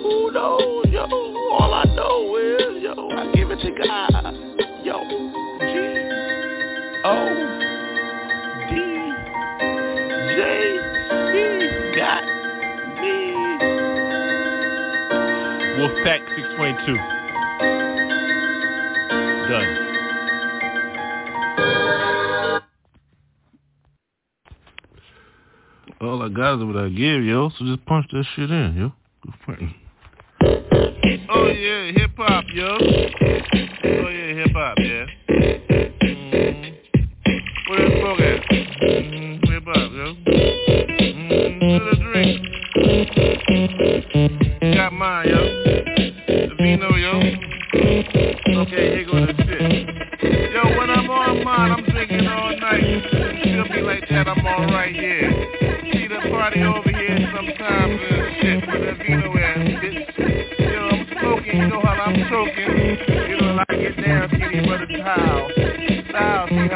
622. 16.86 16.96
Done. 19.50 19.86
All 26.02 26.22
I 26.22 26.30
got 26.30 26.60
is 26.60 26.64
what 26.64 26.78
I 26.78 26.90
give, 26.90 27.24
yo. 27.24 27.50
So 27.58 27.66
just 27.66 27.86
punch 27.86 28.08
that 28.12 28.26
shit 28.36 28.50
in, 28.50 28.76
yo. 28.78 28.94
Oh 31.32 31.48
yeah, 31.48 31.92
hip 31.92 32.12
hop, 32.18 32.46
yo. 32.54 32.78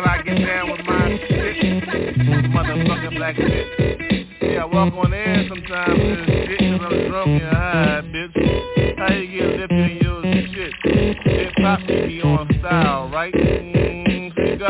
I 0.06 0.22
get 0.24 0.38
down 0.46 0.72
with 0.72 0.86
my. 0.86 0.94
Motherfucking 2.54 3.16
black. 3.18 3.36
Yeah, 4.42 4.66
walk 4.66 4.94
on 4.94 5.14
air 5.14 5.46
sometimes 5.50 6.00
I'm 6.84 7.10
drunk 7.10 7.42
and 7.42 7.56
high, 7.56 8.02
bitch. 8.04 8.98
How 8.98 9.14
you 9.14 9.58
get 9.58 9.72
in 9.72 10.00
your 10.02 10.22
shit? 10.24 10.74
Hip 11.26 11.54
hop 11.58 11.80
be 11.88 12.22
on 12.22 12.48
style, 12.60 13.10
right? 13.10 13.34
Mm, 13.34 14.32
speak 14.32 14.62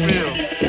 real. 0.00 0.61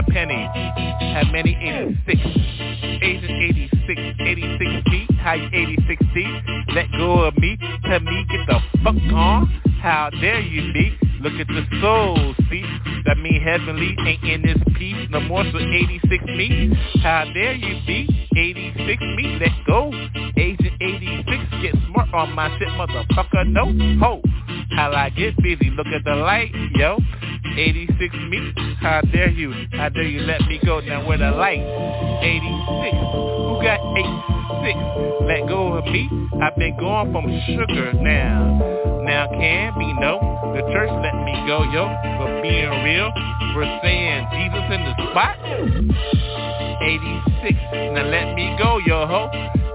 At 0.00 0.06
penny. 0.08 0.48
How 1.14 1.30
many 1.30 1.56
86? 2.06 2.20
Agent 3.02 3.30
86, 3.30 4.00
86 4.20 4.90
B. 4.90 5.06
How 5.18 5.34
you 5.34 5.48
86 5.52 6.04
D? 6.14 6.40
Let 6.74 6.90
go 6.92 7.24
of 7.24 7.36
me. 7.38 7.58
Tell 7.84 8.00
me 8.00 8.26
get 8.30 8.46
the 8.46 8.60
fuck 8.82 8.94
on. 9.14 9.46
How 9.82 10.10
dare 10.20 10.40
you 10.40 10.72
be? 10.72 10.96
Look 11.20 11.34
at 11.34 11.48
the 11.48 11.64
soul, 11.80 12.34
see? 12.50 12.64
That 13.06 13.18
mean 13.18 13.40
heavenly 13.42 13.94
ain't 14.06 14.24
in 14.24 14.42
this 14.42 14.58
piece 14.76 15.08
no 15.10 15.20
more. 15.20 15.44
So 15.52 15.58
86 15.58 16.24
me. 16.24 16.72
How 17.02 17.24
dare 17.34 17.54
you 17.54 17.80
be? 17.86 18.28
86 18.36 19.02
me. 19.16 19.38
Let 19.40 19.66
go. 19.66 19.92
Agent 20.36 20.74
86 20.80 21.62
get 21.62 21.74
smart 21.88 22.12
on 22.14 22.34
my 22.34 22.48
shit, 22.58 22.68
motherfucker. 22.68 23.46
No 23.48 23.66
ho. 23.98 24.22
How 24.72 24.92
I 24.92 25.10
get 25.10 25.36
busy? 25.42 25.70
Look 25.70 25.86
at 25.88 26.04
the 26.04 26.14
light, 26.14 26.52
yo. 26.74 26.98
86 27.56 28.14
me. 28.28 28.52
How 28.80 29.00
dare 29.12 29.30
you? 29.30 29.52
How 29.72 29.88
dare 29.88 30.04
you 30.04 30.20
let 30.20 30.40
me 30.42 30.60
go 30.64 30.80
now 30.80 31.06
where 31.06 31.18
the 31.18 31.30
light? 31.30 31.60
86. 32.22 32.96
Who 32.96 33.60
got 33.62 33.80
86? 33.96 34.40
Let 35.26 35.48
go 35.48 35.74
of 35.74 35.84
me. 35.84 36.08
I've 36.42 36.56
been 36.56 36.76
going 36.78 37.12
from 37.12 37.26
sugar 37.46 37.92
now. 37.94 39.02
Now 39.04 39.28
can 39.28 39.78
be 39.78 39.92
no. 39.94 40.18
The 40.54 40.62
church 40.72 40.90
let 41.02 41.14
me 41.24 41.34
go, 41.46 41.62
yo. 41.64 41.88
For 42.18 42.42
being 42.42 42.70
real, 42.84 43.12
we're 43.56 43.80
saying 43.82 44.26
Jesus 44.32 44.64
in 44.70 44.84
the 44.84 44.94
spot. 45.10 46.49
86. 46.80 47.58
Now 47.94 48.04
let 48.08 48.34
me 48.34 48.56
go, 48.58 48.78
yo 48.78 49.06
ho. 49.06 49.30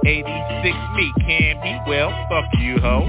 86 0.06 0.78
me 0.96 1.13
can't 1.25 1.63
be 1.63 1.80
well, 1.88 2.10
fuck 2.30 2.46
you 2.60 2.78
ho. 2.78 3.02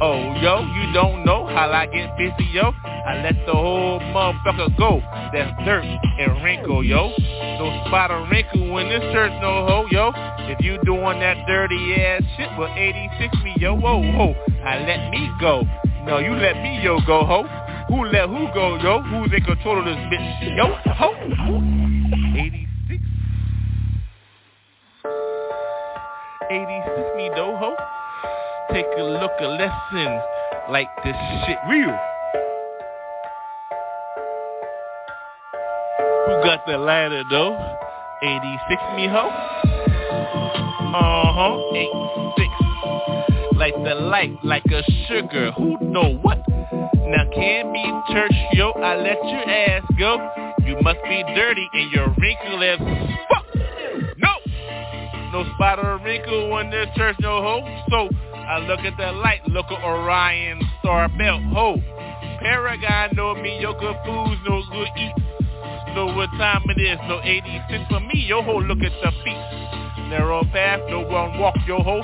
Oh 0.00 0.34
yo, 0.42 0.60
you 0.60 0.92
don't 0.92 1.24
know 1.24 1.46
how 1.46 1.70
I 1.70 1.86
get 1.86 2.16
busy 2.18 2.50
yo. 2.52 2.72
I 2.84 3.22
let 3.22 3.46
the 3.46 3.52
whole 3.52 4.00
motherfucker 4.00 4.76
go. 4.76 5.00
That's 5.32 5.64
dirt 5.64 5.84
and 5.84 6.42
wrinkle 6.42 6.82
yo. 6.84 7.12
No 7.58 7.84
spot 7.86 8.10
or 8.10 8.26
wrinkle 8.28 8.78
in 8.78 8.88
this 8.88 9.02
church 9.12 9.32
no 9.40 9.66
ho 9.66 9.86
yo. 9.90 10.10
If 10.50 10.64
you 10.64 10.78
doing 10.84 11.20
that 11.20 11.46
dirty 11.46 11.94
ass 11.94 12.22
shit, 12.36 12.48
well 12.58 12.74
86 12.76 13.36
me 13.44 13.54
yo 13.58 13.74
whoa 13.74 14.02
ho. 14.12 14.34
I 14.64 14.80
let 14.80 15.10
me 15.10 15.30
go. 15.40 15.62
No, 16.04 16.18
you 16.18 16.32
let 16.34 16.56
me 16.56 16.82
yo 16.82 16.98
go 17.06 17.24
ho. 17.24 17.44
Who 17.88 18.04
let 18.06 18.28
who 18.28 18.48
go 18.52 18.78
yo? 18.82 19.00
Who's 19.02 19.32
in 19.32 19.44
control 19.44 19.78
of 19.78 19.84
this 19.84 19.96
bitch 20.10 20.56
yo 20.56 20.76
ho? 20.92 22.05
86 26.50 27.16
me 27.16 27.30
though 27.34 27.56
ho. 27.56 27.74
Take 28.72 28.86
a 28.98 29.02
look, 29.02 29.32
a 29.40 29.46
lesson 29.46 30.20
like 30.70 30.88
this 31.04 31.16
shit 31.46 31.58
real. 31.68 31.96
Who 36.26 36.32
got 36.44 36.64
the 36.66 36.78
ladder 36.78 37.22
though? 37.30 37.56
86 38.22 38.82
me 38.94 39.08
ho. 39.08 39.28
Uh-huh, 40.94 41.58
86. 41.74 43.56
Like 43.56 43.74
the 43.84 43.94
light, 43.94 44.38
like 44.44 44.64
a 44.66 44.82
sugar, 45.08 45.50
who 45.52 45.76
know 45.80 46.14
what? 46.22 46.38
Now 46.48 47.24
can't 47.34 47.72
be 47.72 47.82
church, 48.12 48.34
yo, 48.52 48.70
I 48.70 48.96
let 48.96 49.18
your 49.24 49.50
ass 49.50 49.82
go. 49.98 50.18
You 50.64 50.76
must 50.82 51.02
be 51.02 51.24
dirty 51.34 51.68
and 51.72 51.90
your 51.90 52.08
wrinkle 52.18 52.62
as! 52.62 52.78
No 55.36 55.44
spot 55.52 55.78
or 55.84 55.98
wrinkle 55.98 56.56
in 56.60 56.70
this 56.70 56.88
church, 56.96 57.14
no 57.20 57.42
hope. 57.42 57.64
So 57.90 58.08
I 58.34 58.58
look 58.60 58.80
at 58.80 58.96
the 58.96 59.12
light, 59.12 59.46
look 59.46 59.66
at 59.66 59.84
Orion 59.84 60.62
Star 60.80 61.10
Belt, 61.10 61.42
ho. 61.52 61.76
Paragon 62.40 63.10
no 63.12 63.34
me, 63.34 63.60
yo, 63.60 63.74
good 63.74 63.96
foods, 64.06 64.40
no 64.48 64.62
good 64.72 64.88
eats. 64.96 65.20
Know 65.94 66.06
what 66.06 66.30
time 66.38 66.62
it 66.70 66.80
is, 66.80 66.98
no 67.06 67.20
86 67.22 67.84
for 67.90 68.00
me, 68.00 68.24
yo 68.26 68.40
ho, 68.40 68.56
look 68.60 68.78
at 68.78 68.92
the 69.02 69.10
feet. 69.22 70.08
Narrow 70.08 70.42
path, 70.54 70.80
no 70.88 71.00
one 71.00 71.38
walk, 71.38 71.56
yo 71.66 71.82
ho. 71.82 71.96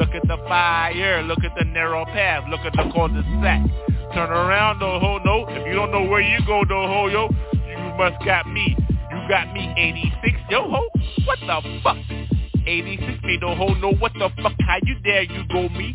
Look 0.00 0.10
at 0.10 0.26
the 0.26 0.38
fire, 0.48 1.22
look 1.22 1.44
at 1.44 1.52
the 1.56 1.66
narrow 1.66 2.04
path, 2.06 2.42
look 2.50 2.62
at 2.66 2.72
the 2.72 2.90
cul-de-sac. 2.92 3.70
Turn 4.14 4.30
around, 4.30 4.80
no 4.80 4.98
ho, 4.98 5.18
no. 5.18 5.46
If 5.48 5.64
you 5.64 5.74
don't 5.74 5.92
know 5.92 6.08
where 6.10 6.22
you 6.22 6.44
go, 6.44 6.62
no 6.62 6.88
ho, 6.88 7.06
yo, 7.06 7.28
you 7.54 7.78
must 7.96 8.16
got 8.24 8.48
me. 8.48 8.76
You 8.90 9.28
got 9.28 9.52
me 9.52 9.72
86, 9.76 10.40
yo 10.50 10.68
ho. 10.68 10.88
What 11.24 11.38
the 11.38 11.80
fuck? 11.84 12.39
86 12.70 13.24
me, 13.24 13.38
no 13.40 13.56
ho, 13.56 13.74
no. 13.74 13.92
What 13.94 14.12
the 14.14 14.28
fuck? 14.42 14.52
How 14.60 14.76
you 14.84 14.94
dare 15.02 15.22
you 15.22 15.42
go 15.50 15.68
me? 15.70 15.94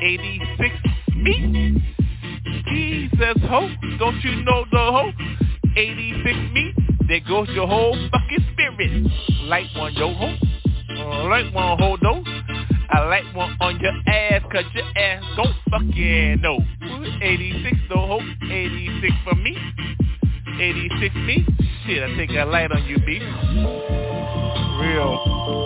86 0.00 0.74
me? 1.16 1.82
ass 3.22 3.36
hoe. 3.48 3.68
Don't 3.98 4.22
you 4.22 4.42
know 4.44 4.64
the 4.70 4.78
hoe? 4.78 5.12
86 5.76 6.24
me, 6.52 6.74
there 7.08 7.20
goes 7.26 7.48
your 7.50 7.66
whole 7.66 7.96
fucking 8.10 8.46
spirit. 8.52 9.10
Light 9.44 9.66
one, 9.76 9.94
yo 9.94 10.12
ho. 10.12 10.34
Uh, 10.90 11.28
light 11.28 11.52
one, 11.52 11.78
ho, 11.78 11.96
though. 12.02 12.22
I 12.90 13.06
like 13.06 13.34
one 13.34 13.56
on 13.60 13.80
your 13.80 13.92
ass, 14.06 14.42
cause 14.52 14.64
your 14.74 14.84
ass 14.96 15.24
don't 15.34 15.54
fucking 15.70 16.40
know. 16.42 16.58
86 17.22 17.76
though, 17.88 18.06
ho. 18.06 18.20
86 18.42 19.14
for 19.24 19.34
me. 19.34 19.56
86 20.60 21.14
me. 21.16 21.46
Shit, 21.86 22.02
I 22.02 22.16
think 22.16 22.32
I 22.32 22.44
light 22.44 22.70
on 22.70 22.84
you, 22.84 22.98
B. 22.98 23.18
Real. 24.78 25.61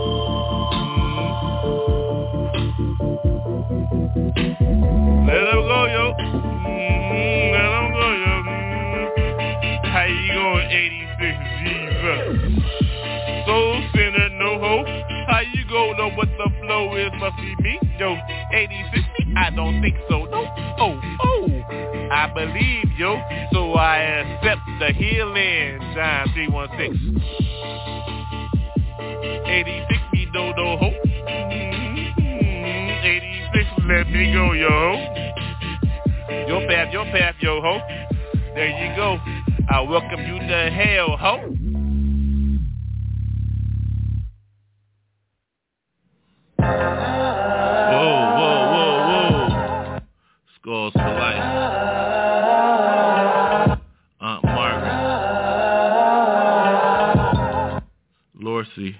Let 5.27 5.43
him 5.43 5.63
go, 5.67 5.87
yo. 5.87 6.15
Mm, 6.23 7.53
let 7.53 7.67
him 7.75 7.87
go, 7.93 8.07
yo. 8.23 8.35
Mm. 8.47 9.91
How 9.91 10.05
you 10.07 10.33
going, 10.35 10.71
86 10.71 11.35
Jesus? 11.67 12.23
Soul 13.47 13.83
sinner, 13.93 14.29
no 14.39 14.51
hope. 14.61 14.87
How 15.27 15.41
you 15.41 15.65
go, 15.69 15.93
know 15.99 16.11
what 16.15 16.29
the 16.39 16.49
flow 16.61 16.95
is? 16.95 17.11
Must 17.19 17.37
be 17.39 17.57
me, 17.61 17.79
yo. 17.99 18.17
86 18.53 19.07
I 19.37 19.51
don't 19.51 19.83
think 19.83 19.97
so, 20.09 20.25
no. 20.27 20.47
Oh, 20.79 21.01
oh. 21.21 21.47
I 22.11 22.31
believe, 22.33 22.97
yo. 22.97 23.21
So 23.53 23.75
I 23.75 23.99
accept 23.99 24.61
the 24.79 24.93
healing. 24.93 25.81
John 25.95 26.29
316. 26.35 27.21
86 29.45 30.01
me, 30.13 30.27
do, 30.27 30.53
do, 30.57 30.77
ho. 30.79 30.91
Mm-hmm. 31.29 31.86
86, 33.87 33.89
let 33.89 34.11
me 34.11 34.33
go, 34.33 34.53
yo. 34.53 34.95
Your 36.49 36.67
path, 36.69 36.93
your 36.93 37.05
path, 37.07 37.35
yo, 37.41 37.61
ho. 37.61 37.81
There 38.55 38.69
you 38.69 38.97
go. 38.97 39.19
I 39.69 39.81
welcome 39.81 40.21
you 40.21 40.39
to 40.39 40.71
hell, 40.71 41.17
ho. 41.17 41.39
Whoa, 47.89 48.09
whoa, 48.37 48.59
whoa, 48.73 48.95
whoa. 49.09 50.01
Skulls 50.61 50.93
for 50.93 50.99
life. 50.99 51.43
Aunt 54.21 54.45
Margaret. 54.45 54.97
Lorcy. 58.41 58.97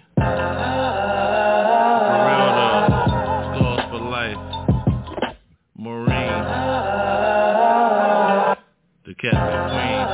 The 9.17 9.31
Captain 9.31 9.69
Queen. 9.71 10.07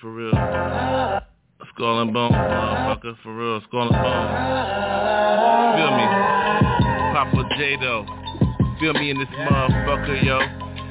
For 0.00 0.10
real. 0.10 0.32
Skull 1.74 2.00
and 2.00 2.12
bone, 2.12 2.32
motherfucker, 2.32 3.14
for 3.22 3.36
real, 3.36 3.60
skull 3.68 3.82
and 3.82 3.90
bone. 3.90 4.28
Feel 5.76 5.90
me? 5.96 6.06
Papa 7.12 7.42
J 7.58 7.76
though. 7.80 8.06
Feel 8.80 8.94
me 8.94 9.10
in 9.10 9.18
this 9.18 9.28
motherfucker, 9.28 10.24
yo. 10.24 10.38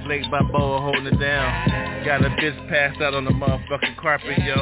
Blake 0.06 0.30
Balboa 0.30 0.82
holding 0.82 1.08
it 1.08 1.20
down. 1.20 2.06
Got 2.06 2.24
a 2.24 2.30
bitch 2.30 2.70
passed 2.70 3.02
out 3.02 3.14
on 3.16 3.26
the 3.26 3.32
motherfucking 3.32 3.98
carpet, 3.98 4.38
yo. 4.46 4.56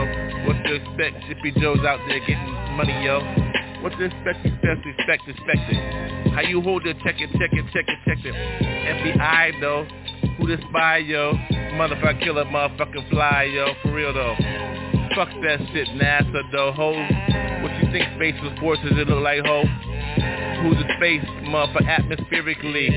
What 0.48 0.64
to 0.64 0.76
expect? 0.76 1.26
Chippy 1.28 1.52
Joe's 1.60 1.80
out 1.80 2.00
there 2.08 2.20
getting 2.22 2.54
money, 2.78 3.04
yo. 3.04 3.20
What 3.82 3.92
to 3.98 4.06
expect? 4.06 4.46
Expect, 4.46 4.86
expect, 4.86 5.28
expect 5.28 5.74
it. 5.74 6.23
How 6.34 6.42
you 6.42 6.62
hold 6.62 6.86
it? 6.88 6.98
Check 7.04 7.16
it, 7.20 7.30
check 7.34 7.54
it, 7.54 7.66
check 7.72 7.86
it, 7.88 7.98
check 8.06 8.26
it. 8.26 8.34
FBI 8.34 9.62
though. 9.62 9.86
Who 10.38 10.48
this 10.48 10.60
spy, 10.70 10.98
yo? 10.98 11.34
Motherfucker 11.78 12.24
killer, 12.24 12.46
motherfucking 12.46 13.10
fly, 13.10 13.44
yo. 13.54 13.68
For 13.84 13.94
real 13.94 14.14
though. 14.14 14.36
Fuck 15.16 15.30
that 15.44 15.60
shit, 15.72 15.88
NASA, 15.90 16.42
though, 16.52 16.72
ho. 16.72 16.92
What 17.62 17.72
you 17.84 17.92
think 17.92 18.04
space 18.16 18.34
was 18.42 18.58
forces 18.60 18.98
it 18.98 19.08
look 19.08 19.22
like, 19.22 19.46
ho? 19.46 19.62
Who's 20.64 20.78
the 20.78 20.90
space, 20.98 21.24
motherfucker, 21.46 21.86
atmospherically? 21.86 22.90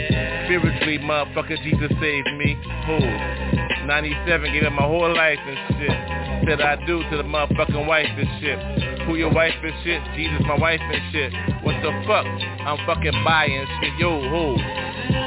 Spiritually, 0.47 0.99
motherfucker, 0.99 1.63
Jesus 1.63 1.93
saved 2.01 2.33
me. 2.39 2.57
Who? 2.87 2.99
97, 3.87 4.53
gave 4.53 4.63
up 4.65 4.73
my 4.73 4.83
whole 4.83 5.15
life 5.15 5.39
and 5.45 5.77
shit. 5.77 6.49
Said 6.49 6.61
I 6.63 6.77
do 6.87 7.03
to 7.11 7.17
the 7.19 7.23
motherfucking 7.23 7.87
wife 7.87 8.09
and 8.17 8.29
shit. 8.41 9.03
Who 9.07 9.17
your 9.17 9.33
wife 9.33 9.55
and 9.63 9.75
shit? 9.85 10.01
Jesus, 10.17 10.41
my 10.47 10.57
wife 10.57 10.81
and 10.81 11.13
shit. 11.13 11.33
What 11.67 11.83
the 11.83 11.91
fuck? 12.07 12.23
I'm 12.63 12.79
fucking 12.87 13.27
buying 13.27 13.67
shit. 13.83 13.99
Yo, 13.99 14.23
who? 14.23 14.55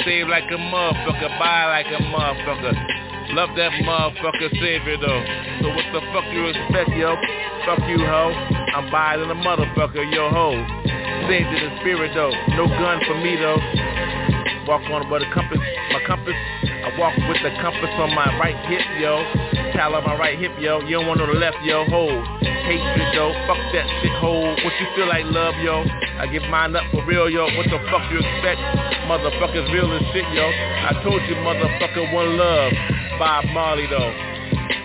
Save 0.08 0.32
like 0.32 0.48
a 0.48 0.56
motherfucker, 0.56 1.28
buy 1.36 1.68
like 1.68 1.92
a 1.92 2.00
motherfucker. 2.00 2.72
Love 3.36 3.50
that 3.60 3.76
motherfucker 3.84 4.48
Save 4.56 4.88
savior 4.88 4.96
though. 5.04 5.24
So 5.60 5.68
what 5.68 5.84
the 5.92 6.00
fuck 6.16 6.24
you 6.32 6.48
expect, 6.48 6.96
yo? 6.96 7.20
Fuck 7.68 7.84
you, 7.92 8.00
ho. 8.00 8.32
I'm 8.72 8.90
buying 8.90 9.20
a 9.20 9.36
motherfucker, 9.36 10.00
yo, 10.16 10.32
ho. 10.32 10.56
Save 11.28 11.44
in 11.44 11.60
the 11.60 11.72
spirit 11.84 12.16
though. 12.16 12.32
No 12.56 12.72
gun 12.72 13.04
for 13.04 13.20
me 13.20 13.36
though. 13.36 13.60
Walk 14.64 14.88
on 14.96 15.12
with 15.12 15.24
a 15.24 15.30
compass, 15.36 15.60
my 15.92 16.00
compass. 16.08 16.40
I 16.64 16.96
walk 16.98 17.20
with 17.28 17.44
the 17.44 17.52
compass 17.60 17.92
on 18.00 18.16
my 18.16 18.32
right 18.40 18.56
hip, 18.72 18.88
yo. 19.04 19.49
On 19.80 20.04
my 20.04 20.14
right 20.20 20.38
hip, 20.38 20.52
yo. 20.60 20.82
You 20.82 21.00
don't 21.00 21.08
want 21.08 21.24
no 21.24 21.26
left, 21.32 21.56
yo. 21.64 21.86
Ho. 21.88 22.12
Hatred, 22.44 23.16
yo. 23.16 23.32
Fuck 23.48 23.64
that 23.72 23.88
shit, 24.04 24.12
ho. 24.20 24.52
What 24.60 24.74
you 24.76 24.88
feel 24.94 25.08
like, 25.08 25.24
love, 25.32 25.56
yo? 25.64 25.88
I 26.20 26.28
give 26.28 26.44
mine 26.52 26.76
up 26.76 26.84
for 26.92 27.00
real, 27.08 27.30
yo. 27.30 27.48
What 27.56 27.64
the 27.72 27.80
fuck 27.88 28.04
you 28.12 28.20
expect? 28.20 28.60
Motherfuckers 29.08 29.72
real 29.72 29.88
as 29.96 30.04
shit, 30.12 30.28
yo. 30.36 30.52
I 30.52 31.00
told 31.02 31.24
you, 31.32 31.36
motherfucker, 31.48 32.12
one 32.12 32.36
love. 32.38 32.74
Bob 33.18 33.46
Marley, 33.56 33.88
though. 33.88 34.12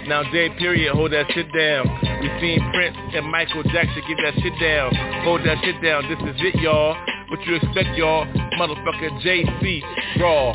Now, 0.06 0.22
J 0.30 0.50
period, 0.58 0.94
hold 0.94 1.10
that 1.10 1.26
shit 1.34 1.50
down. 1.50 1.90
We 2.22 2.30
seen 2.40 2.62
Prince 2.72 2.96
and 3.14 3.26
Michael 3.26 3.64
Jackson 3.64 4.00
get 4.06 4.18
that 4.22 4.34
shit 4.40 4.54
down. 4.62 4.94
Hold 5.26 5.42
that 5.42 5.58
shit 5.64 5.82
down. 5.82 6.06
This 6.06 6.22
is 6.22 6.38
it, 6.38 6.54
y'all. 6.62 6.94
What 7.34 7.44
you 7.48 7.56
expect, 7.56 7.98
y'all? 7.98 8.26
Motherfucker 8.54 9.10
JC, 9.20 9.82
raw. 10.20 10.54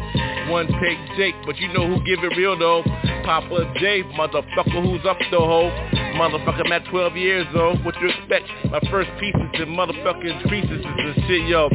One 0.50 0.66
take 0.80 0.98
Jake, 1.18 1.36
but 1.46 1.58
you 1.58 1.68
know 1.74 1.86
who 1.86 1.98
give 2.06 2.24
it 2.24 2.38
real, 2.38 2.58
though. 2.58 2.84
Papa 3.26 3.74
J, 3.82 4.04
motherfucker, 4.16 4.82
who's 4.82 5.06
up 5.06 5.18
the 5.30 5.38
hoe? 5.38 5.70
Motherfucker, 6.16 6.66
I'm 6.66 6.72
at 6.72 6.86
12 6.86 7.18
years, 7.18 7.48
old. 7.54 7.84
What 7.84 7.96
you 8.00 8.08
expect? 8.08 8.46
My 8.72 8.80
first 8.90 9.10
pieces 9.20 9.42
and 9.56 9.76
motherfucking 9.78 10.48
creases 10.48 10.86
and 10.86 11.16
shit, 11.28 11.50
yo. 11.50 11.68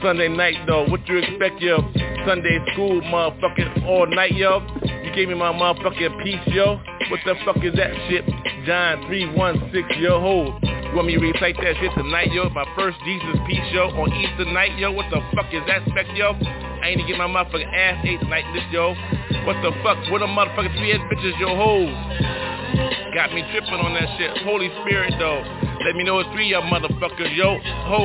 Sunday 0.00 0.28
night, 0.28 0.64
though. 0.68 0.86
What 0.88 1.00
you 1.08 1.18
expect, 1.18 1.60
yo? 1.60 1.78
Sunday 2.24 2.64
school, 2.72 3.00
motherfucking 3.00 3.84
all 3.84 4.06
night, 4.06 4.36
yo. 4.36 4.64
You 5.02 5.12
gave 5.12 5.26
me 5.26 5.34
my 5.34 5.52
motherfucking 5.52 6.22
piece, 6.22 6.54
yo. 6.54 6.78
What 7.10 7.18
the 7.26 7.34
fuck 7.44 7.56
is 7.64 7.74
that 7.74 7.90
shit? 8.08 8.24
John 8.64 9.08
316, 9.08 10.00
yo, 10.00 10.20
hold. 10.20 10.73
Want 10.92 11.06
me 11.06 11.14
to 11.14 11.20
recite 11.20 11.56
that 11.56 11.74
shit 11.80 11.90
tonight, 11.96 12.32
yo? 12.32 12.48
My 12.50 12.66
first 12.76 12.98
Jesus 13.04 13.38
piece, 13.46 13.64
yo, 13.72 13.88
on 13.96 14.12
Easter 14.12 14.44
night, 14.52 14.76
yo. 14.78 14.92
What 14.92 15.06
the 15.10 15.22
fuck 15.34 15.48
is 15.52 15.62
that 15.66 15.82
spec, 15.88 16.06
yo? 16.14 16.36
I 16.82 16.92
ain't 16.92 17.00
to 17.00 17.06
get 17.06 17.16
my 17.16 17.26
motherfucking 17.26 17.72
ass 17.72 18.04
ate 18.04 18.20
tonight, 18.20 18.44
this, 18.52 18.64
yo. 18.70 18.94
What 19.46 19.56
the 19.62 19.72
fuck? 19.82 19.98
What 20.12 20.22
a 20.22 20.28
motherfucking 20.28 20.76
three-head 20.76 21.00
bitches, 21.08 21.38
yo, 21.40 21.56
hoes. 21.56 21.94
Got 23.14 23.32
me 23.32 23.42
tripping 23.50 23.80
on 23.80 23.94
that 23.94 24.10
shit. 24.18 24.42
Holy 24.44 24.70
Spirit, 24.82 25.14
though. 25.18 25.42
Let 25.84 25.96
me 25.96 26.04
know 26.04 26.18
it's 26.18 26.30
three 26.30 26.48
y'all 26.48 26.62
motherfuckers, 26.62 27.34
yo. 27.36 27.58
Ho. 27.62 28.02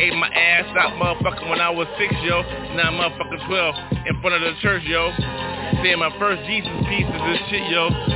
Ate 0.00 0.14
my 0.14 0.28
ass 0.28 0.66
out, 0.78 0.94
motherfucker, 1.00 1.48
when 1.48 1.60
I 1.60 1.70
was 1.70 1.86
six, 1.98 2.14
yo. 2.22 2.42
Now 2.74 2.88
I'm 2.88 3.00
motherfucking 3.00 3.46
12 3.46 4.06
in 4.06 4.20
front 4.20 4.36
of 4.36 4.42
the 4.42 4.54
church, 4.62 4.82
yo. 4.84 5.12
Saying 5.82 5.98
my 5.98 6.12
first 6.18 6.42
Jesus 6.46 6.72
pieces 6.88 7.12
and 7.12 7.38
shit, 7.50 7.64
yo. 7.70 8.15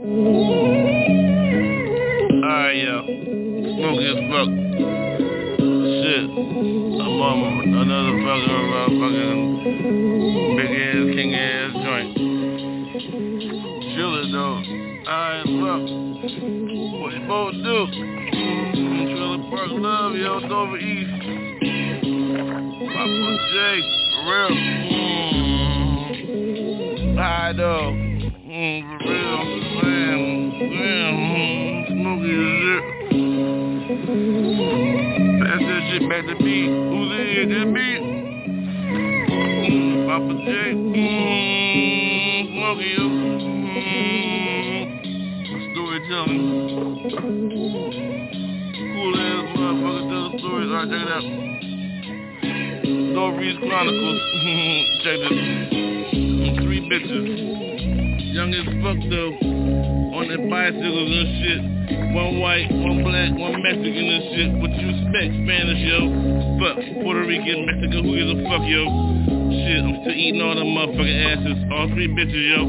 Alright, 0.00 0.32
yo. 2.76 3.04
Smoky 3.04 4.06
as 4.08 4.16
fuck. 4.32 4.48
Shit. 6.00 6.24
I'm 7.00 7.20
on 7.20 7.44
another 7.68 8.16
fucking, 8.24 8.72
uh, 8.72 8.88
fucking 8.96 9.40
big 10.56 10.72
ass, 10.80 11.04
king 11.14 11.30
ass 11.34 11.72
joint. 11.84 12.10
Chill 13.92 14.12
it 14.16 14.28
though. 14.32 14.56
Alright, 15.06 15.44
fuck. 15.44 15.84
What 16.96 17.12
you 17.12 17.20
both 17.28 17.52
do? 17.52 17.76
Trailer 18.72 19.44
Park 19.50 19.68
Love, 19.68 20.14
yo, 20.14 20.38
it's 20.38 20.50
over 20.50 20.78
east. 20.78 21.12
Papa 22.88 23.30
J, 23.52 23.58
for 24.14 24.22
real. 24.30 24.52
Mm. 24.56 25.20
Hi, 27.18 27.52
though. 27.54 27.92
Mm, 27.92 28.80
for 28.98 29.08
real. 29.12 29.69
Smoky. 31.88 32.34
Pass 35.40 35.60
that 35.60 35.80
shit 35.90 36.04
back 36.08 36.22
to 36.26 36.34
me. 36.44 36.56
Who's 36.68 37.10
in 37.50 37.72
me. 37.72 37.88
Mm, 39.70 40.06
Papa. 40.06 40.32
Cool 48.92 49.16
ass 49.20 49.46
tell 50.10 50.28
stories. 50.38 50.70
Alright, 50.70 50.88
check 50.90 51.00
it 51.00 51.10
out. 51.10 51.24
Chronicles. 53.68 54.20
check 55.04 55.18
this. 55.20 55.38
Three 56.64 56.80
bitches. 56.90 57.69
Young 58.30 58.54
as 58.54 58.62
fuck 58.78 58.98
though. 59.10 59.34
On 60.14 60.22
their 60.30 60.38
bicycles 60.46 61.10
and 61.10 61.30
shit. 61.42 61.60
One 62.14 62.38
white, 62.38 62.70
one 62.70 63.02
black, 63.02 63.34
one 63.34 63.58
Mexican 63.58 64.06
and 64.06 64.24
shit. 64.30 64.50
What 64.54 64.70
you 64.70 64.86
expect? 64.86 65.34
Spanish, 65.34 65.82
yo. 65.82 65.98
Fuck. 66.62 66.78
Puerto 67.02 67.26
Rican, 67.26 67.66
Mexican, 67.66 68.06
who 68.06 68.14
gives 68.14 68.30
a 68.30 68.38
fuck, 68.46 68.62
yo? 68.70 68.86
Shit, 69.50 69.82
I'm 69.82 69.98
still 70.06 70.14
eating 70.14 70.38
all 70.38 70.54
them 70.54 70.70
motherfucking 70.78 71.18
asses. 71.26 71.58
All 71.74 71.90
three 71.90 72.06
bitches, 72.06 72.46
yo. 72.54 72.60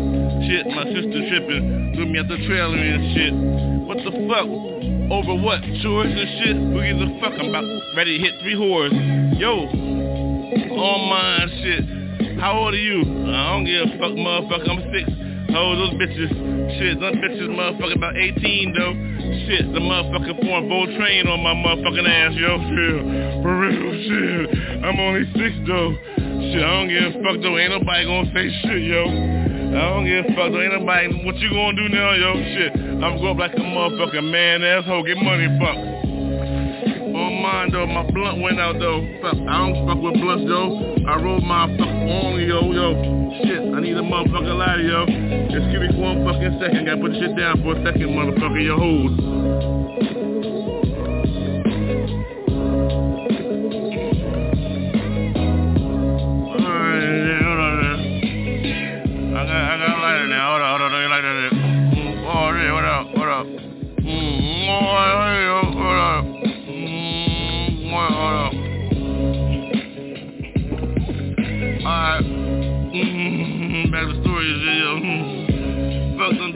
Shit, 0.50 0.66
my 0.66 0.86
sister 0.90 1.20
tripping. 1.30 1.94
Threw 1.94 2.10
me 2.10 2.18
at 2.18 2.26
the 2.26 2.42
trailer 2.50 2.82
and 2.82 3.06
shit. 3.14 3.34
What 3.86 4.02
the 4.02 4.18
fuck? 4.26 4.50
Over 5.14 5.38
what? 5.46 5.62
Chores 5.86 6.10
and 6.10 6.30
shit? 6.42 6.58
Who 6.58 6.82
gives 6.82 7.06
a 7.06 7.10
fuck? 7.22 7.38
I'm 7.38 7.54
about 7.54 7.70
ready 7.94 8.18
to 8.18 8.24
hit 8.26 8.34
three 8.42 8.58
whores. 8.58 8.98
Yo. 9.38 9.70
On 9.70 11.00
mine 11.06 11.50
shit. 11.62 11.86
How 12.42 12.58
old 12.58 12.74
are 12.74 12.82
you? 12.82 13.06
I 13.30 13.54
don't 13.54 13.66
give 13.70 13.86
a 13.86 13.98
fuck, 14.02 14.18
motherfucker. 14.18 14.66
I'm 14.66 14.82
six. 14.90 15.06
Oh, 15.54 15.76
those 15.76 15.94
bitches. 16.00 16.32
Shit, 16.80 17.00
them 17.00 17.16
bitches 17.20 17.50
motherfucking 17.52 17.98
about 17.98 18.16
18 18.16 18.74
though. 18.74 18.96
Shit, 19.48 19.74
the 19.74 19.80
motherfucker 19.80 20.40
pouring 20.40 20.70
full 20.70 20.88
train 20.98 21.28
on 21.28 21.44
my 21.44 21.54
motherfucking 21.54 22.08
ass, 22.08 22.34
yo. 22.40 22.56
Shit. 22.56 23.44
For 23.44 23.54
real, 23.60 23.92
shit. 24.08 24.84
I'm 24.84 25.00
only 25.00 25.28
six 25.36 25.52
though. 25.68 25.92
Shit, 26.16 26.64
I 26.64 26.72
don't 26.72 26.88
give 26.88 27.04
a 27.04 27.24
fuck 27.24 27.38
though. 27.44 27.58
Ain't 27.60 27.72
nobody 27.76 28.06
gonna 28.06 28.32
say 28.32 28.48
shit, 28.64 28.84
yo. 28.88 29.04
I 29.76 29.82
don't 29.92 30.06
give 30.08 30.26
a 30.26 30.36
fuck 30.36 30.52
though. 30.56 30.64
Ain't 30.64 30.80
nobody. 30.80 31.26
What 31.26 31.36
you 31.38 31.50
gonna 31.52 31.76
do 31.76 31.88
now, 31.90 32.14
yo? 32.16 32.32
Shit. 32.56 32.72
I'm 33.04 33.20
going 33.20 33.36
up 33.36 33.38
like 33.38 33.54
a 33.54 33.66
motherfucking 33.66 34.32
man 34.32 34.64
asshole. 34.64 35.04
Get 35.04 35.18
money, 35.18 35.48
fuck. 35.60 35.91
On 37.52 37.58
mine 37.58 37.72
though, 37.72 37.86
my 37.86 38.10
blunt 38.12 38.42
went 38.42 38.60
out 38.60 38.80
though. 38.80 39.04
I 39.24 39.58
don't 39.60 39.86
fuck 39.86 40.02
with 40.02 40.14
blunts 40.14 40.46
though. 40.48 40.96
I 41.06 41.22
rolled 41.22 41.44
my 41.44 41.68
fuck 41.76 41.88
on 41.88 42.40
yo, 42.40 42.72
yo. 42.72 42.96
Shit, 43.44 43.76
I 43.76 43.82
need 43.82 43.98
a 43.98 44.02
motherfucker 44.02 44.56
lighter, 44.56 44.84
yo. 44.84 45.04
Excuse 45.04 45.82
me 45.82 45.88
for 45.92 46.00
one 46.00 46.24
fucking 46.24 46.60
second. 46.62 46.86
Gotta 46.86 47.02
put 47.02 47.12
the 47.12 47.20
shit 47.20 47.36
down 47.36 47.62
for 47.62 47.76
a 47.76 47.84
second, 47.84 48.08
motherfucker. 48.16 48.64
Your 48.64 48.78
hold. 48.78 50.11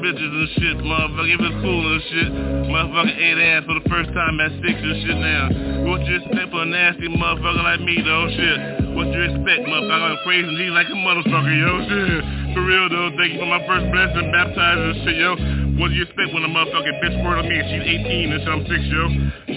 Bitches 0.06 0.22
and 0.22 0.50
shit, 0.62 0.78
motherfucker. 0.86 1.34
It 1.34 1.42
was 1.42 1.56
cool 1.66 1.82
and 1.82 2.04
shit. 2.14 2.30
Motherfucker 2.70 3.16
ate 3.18 3.42
ass 3.42 3.66
for 3.66 3.74
the 3.74 3.86
first 3.90 4.14
time 4.14 4.38
at 4.38 4.54
six 4.62 4.78
and 4.78 4.98
shit 5.02 5.18
now. 5.18 5.44
What 5.90 6.06
you 6.06 6.22
expect 6.22 6.54
for 6.54 6.62
a 6.62 6.70
nasty 6.70 7.10
motherfucker 7.10 7.66
like 7.66 7.82
me, 7.82 7.98
though, 8.06 8.30
shit? 8.30 8.58
What 8.94 9.10
you 9.10 9.22
expect, 9.34 9.66
motherfucker? 9.66 10.14
I'm 10.14 10.22
praising 10.22 10.54
G 10.62 10.70
like 10.70 10.86
a 10.94 10.98
motherfucker, 11.02 11.56
yo, 11.58 11.74
shit. 11.90 12.22
For 12.54 12.62
real, 12.62 12.86
though, 12.86 13.18
thank 13.18 13.34
you 13.34 13.42
for 13.42 13.50
my 13.50 13.66
first 13.66 13.90
blessing, 13.90 14.30
baptized 14.30 14.82
and 14.94 14.96
shit, 15.02 15.18
yo. 15.18 15.32
What 15.82 15.90
do 15.90 15.98
you 15.98 16.06
expect 16.06 16.30
when 16.38 16.46
a 16.46 16.52
motherfucking 16.54 16.98
bitch 17.02 17.18
word 17.26 17.42
on 17.42 17.50
me 17.50 17.58
and 17.58 17.68
she's 17.74 17.86
18 18.06 18.30
and 18.30 18.40
shit, 18.46 18.54
I'm 18.54 18.64
six, 18.70 18.82
yo? 18.86 19.04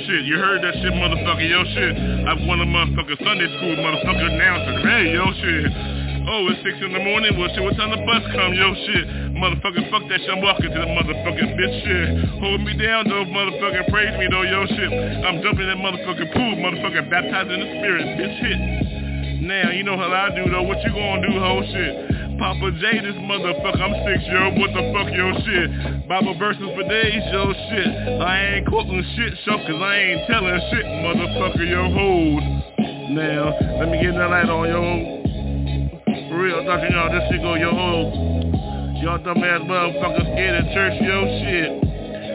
Shit, 0.00 0.24
you 0.24 0.40
heard 0.40 0.64
that 0.64 0.80
shit, 0.80 0.96
motherfucker, 0.96 1.44
yo, 1.44 1.60
shit. 1.76 1.92
I've 2.24 2.40
won 2.48 2.64
a 2.64 2.68
motherfucking 2.68 3.20
Sunday 3.20 3.52
school, 3.60 3.76
motherfucker, 3.84 4.32
announcer. 4.32 4.74
Hey, 4.80 5.12
yo, 5.12 5.28
shit. 5.44 6.08
Oh, 6.28 6.44
it's 6.52 6.60
six 6.60 6.76
in 6.84 6.92
the 6.92 7.00
morning. 7.00 7.40
Well, 7.40 7.48
shit, 7.56 7.64
what 7.64 7.72
time 7.76 7.88
the 7.88 8.04
bus 8.04 8.20
come? 8.36 8.52
Yo, 8.52 8.68
shit. 8.84 9.27
Motherfucking 9.38 9.86
fuck 9.86 10.02
that 10.10 10.18
shit. 10.18 10.34
I'm 10.34 10.42
walking 10.42 10.66
to 10.66 10.80
the 10.82 10.90
motherfucking 10.98 11.50
bitch 11.54 11.76
shit. 11.86 12.06
Hold 12.42 12.58
me 12.66 12.74
down, 12.74 13.06
though, 13.06 13.22
motherfucking 13.22 13.86
praise 13.86 14.10
me, 14.18 14.26
though, 14.26 14.42
yo, 14.42 14.66
shit. 14.66 14.90
I'm 14.90 15.38
jumping 15.46 15.62
in 15.62 15.70
that 15.70 15.78
motherfucking 15.78 16.34
pool, 16.34 16.58
motherfucking 16.58 17.06
baptized 17.06 17.46
in 17.46 17.62
the 17.62 17.70
spirit, 17.78 18.02
bitch 18.18 18.34
shit. 18.42 18.58
Now, 19.46 19.70
you 19.70 19.86
know 19.86 19.94
how 19.94 20.10
I 20.10 20.34
do, 20.34 20.42
though. 20.50 20.66
What 20.66 20.82
you 20.82 20.90
gonna 20.90 21.22
do, 21.22 21.38
ho, 21.38 21.62
shit? 21.70 21.94
Papa 22.42 22.66
J, 22.82 22.98
this 22.98 23.14
motherfucker, 23.14 23.78
I'm 23.78 23.94
six, 24.10 24.26
yo. 24.26 24.58
What 24.58 24.74
the 24.74 24.82
fuck, 24.90 25.06
yo, 25.14 25.30
shit? 25.46 26.08
Bible 26.10 26.34
verses 26.34 26.66
for 26.74 26.82
days, 26.90 27.22
yo, 27.30 27.54
shit. 27.70 27.90
I 28.18 28.58
ain't 28.58 28.66
quoting 28.66 29.06
shit, 29.14 29.38
show, 29.46 29.54
cause 29.54 29.78
I 29.78 29.94
ain't 30.02 30.26
telling 30.26 30.58
shit, 30.74 30.82
motherfucker, 30.82 31.62
yo, 31.62 31.86
hold. 31.94 32.42
Now, 33.14 33.54
let 33.78 33.86
me 33.86 34.02
get 34.02 34.18
that 34.18 34.34
light 34.34 34.50
on, 34.50 34.66
yo. 34.66 34.82
For 36.26 36.42
real, 36.42 36.64
Dr. 36.66 36.90
Y'all, 36.90 37.06
this 37.14 37.22
shit 37.30 37.38
go, 37.38 37.54
yo, 37.54 37.70
hold. 37.70 38.37
Y'all 38.98 39.16
dumbass 39.20 39.62
motherfuckers 39.62 40.26
scared 40.34 40.58
of 40.58 40.74
church, 40.74 40.98
yo, 40.98 41.22
shit. 41.38 41.70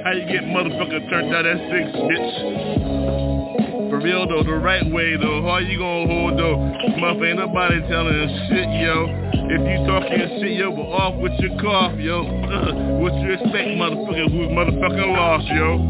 How 0.07 0.11
you 0.15 0.23
get 0.31 0.47
motherfucker 0.47 1.09
turned 1.09 1.35
out 1.35 1.45
at 1.45 1.59
six, 1.59 1.91
bitch? 1.91 3.89
For 3.91 3.99
real 3.99 4.25
though, 4.31 4.43
the 4.47 4.63
right 4.63 4.89
way 4.89 5.17
though. 5.17 5.43
How 5.43 5.57
you 5.57 5.77
gonna 5.77 6.07
hold 6.07 6.39
though? 6.39 6.55
Motherfucker, 7.03 7.27
ain't 7.27 7.39
nobody 7.39 7.81
telling 7.91 8.47
shit, 8.47 8.69
yo. 8.79 9.11
If 9.43 9.59
you 9.59 9.77
talking 9.83 10.39
shit, 10.39 10.55
yo, 10.55 10.71
but 10.71 10.87
off 10.87 11.19
with 11.19 11.35
your 11.43 11.51
cough, 11.59 11.99
yo. 11.99 12.23
Uh, 12.23 12.95
what 13.03 13.11
you 13.19 13.33
expect, 13.35 13.75
motherfucker, 13.75 14.31
who's 14.31 14.47
motherfucking 14.55 15.11
lost, 15.19 15.47
yo? 15.51 15.83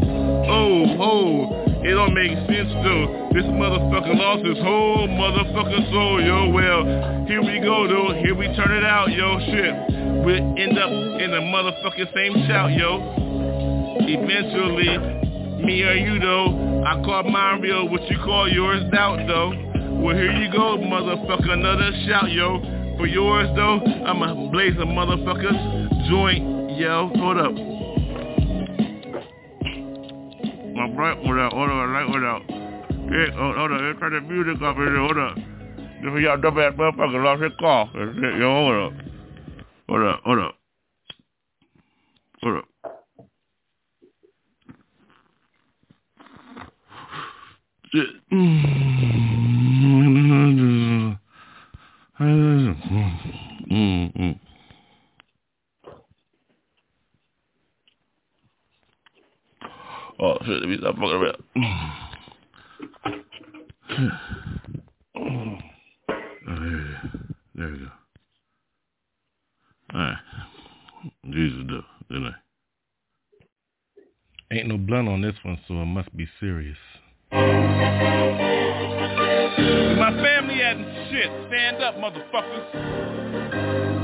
Oh, 0.50 0.96
oh. 0.98 1.64
It 1.86 1.94
don't 1.94 2.14
make 2.14 2.34
sense 2.50 2.74
though. 2.82 3.30
This 3.30 3.46
motherfucker 3.46 4.18
lost 4.18 4.44
his 4.44 4.58
whole 4.58 5.06
motherfucking 5.06 5.92
soul, 5.92 6.20
yo. 6.20 6.50
Well, 6.50 7.26
here 7.30 7.42
we 7.42 7.60
go 7.60 7.86
though. 7.86 8.18
Here 8.18 8.34
we 8.34 8.46
turn 8.56 8.72
it 8.74 8.82
out, 8.82 9.12
yo. 9.12 9.38
Shit. 9.38 10.03
We 10.24 10.36
end 10.36 10.78
up 10.78 10.90
in 10.90 11.30
the 11.30 11.40
motherfucking 11.52 12.14
same 12.14 12.34
shout, 12.48 12.72
yo. 12.72 12.98
Eventually, 14.00 14.98
me 15.64 15.82
or 15.82 15.94
you 15.94 16.18
though, 16.18 16.82
I 16.86 17.02
call 17.04 17.24
mine 17.24 17.60
real, 17.60 17.88
what 17.88 18.02
you 18.10 18.18
call 18.24 18.48
yours 18.48 18.82
doubt 18.90 19.26
though. 19.26 19.52
Well 20.02 20.16
here 20.16 20.32
you 20.32 20.50
go, 20.50 20.78
motherfucker, 20.78 21.50
another 21.50 21.92
shout, 22.06 22.30
yo. 22.30 22.60
For 22.96 23.06
yours 23.06 23.48
though, 23.54 23.80
blaze 24.50 24.74
a 24.78 24.86
motherfucker's 24.86 26.08
joint, 26.08 26.78
yo. 26.78 27.10
Hold 27.16 27.38
up. 27.38 27.52
My 30.74 30.88
bright 30.88 31.18
hold 31.18 31.38
up, 31.38 31.52
hold 31.52 31.70
up, 31.70 31.88
light 31.90 32.06
hold 32.08 32.24
up. 32.24 32.42
Yeah, 33.10 33.30
hold, 33.36 33.56
hold 33.56 33.72
up, 33.72 33.80
let's 33.80 33.98
turn 34.00 34.12
the 34.12 34.20
music 34.22 34.62
up 34.62 34.76
here, 34.76 34.96
hold 34.96 35.18
up. 35.18 35.36
Y'all 36.02 36.36
dumb 36.40 36.58
ass 36.58 36.72
motherfucker 36.74 37.22
lost 37.22 37.42
his 37.42 37.52
cough. 37.60 37.88
Yo, 37.94 38.50
hold 38.50 38.92
up. 38.92 39.13
Hold 39.88 40.06
up, 40.06 40.20
hold 40.24 40.38
up. 40.38 40.54
Hold 42.42 42.56
up. 42.58 42.64
Mm-hmm. 53.70 54.32
Oh 60.20 60.38
shit, 60.44 60.60
let 60.60 60.68
me 60.68 60.76
stop 60.78 60.94
fucking 60.96 61.10
around. 61.10 61.36
there 67.54 67.70
we 67.70 67.78
go. 67.78 68.03
Alright. 69.94 70.16
Jesus 71.30 71.60
though, 71.68 71.84
didn't 72.10 72.26
I? 72.26 72.34
Ain't 74.52 74.66
no 74.68 74.76
blunt 74.76 75.08
on 75.08 75.20
this 75.20 75.34
one, 75.42 75.58
so 75.68 75.74
it 75.74 75.86
must 75.86 76.16
be 76.16 76.26
serious. 76.40 76.76
My 77.32 77.40
family 80.22 80.56
had 80.56 80.78
shit. 81.10 81.30
Stand 81.48 81.82
up, 81.82 81.96
motherfuckers. 81.96 82.72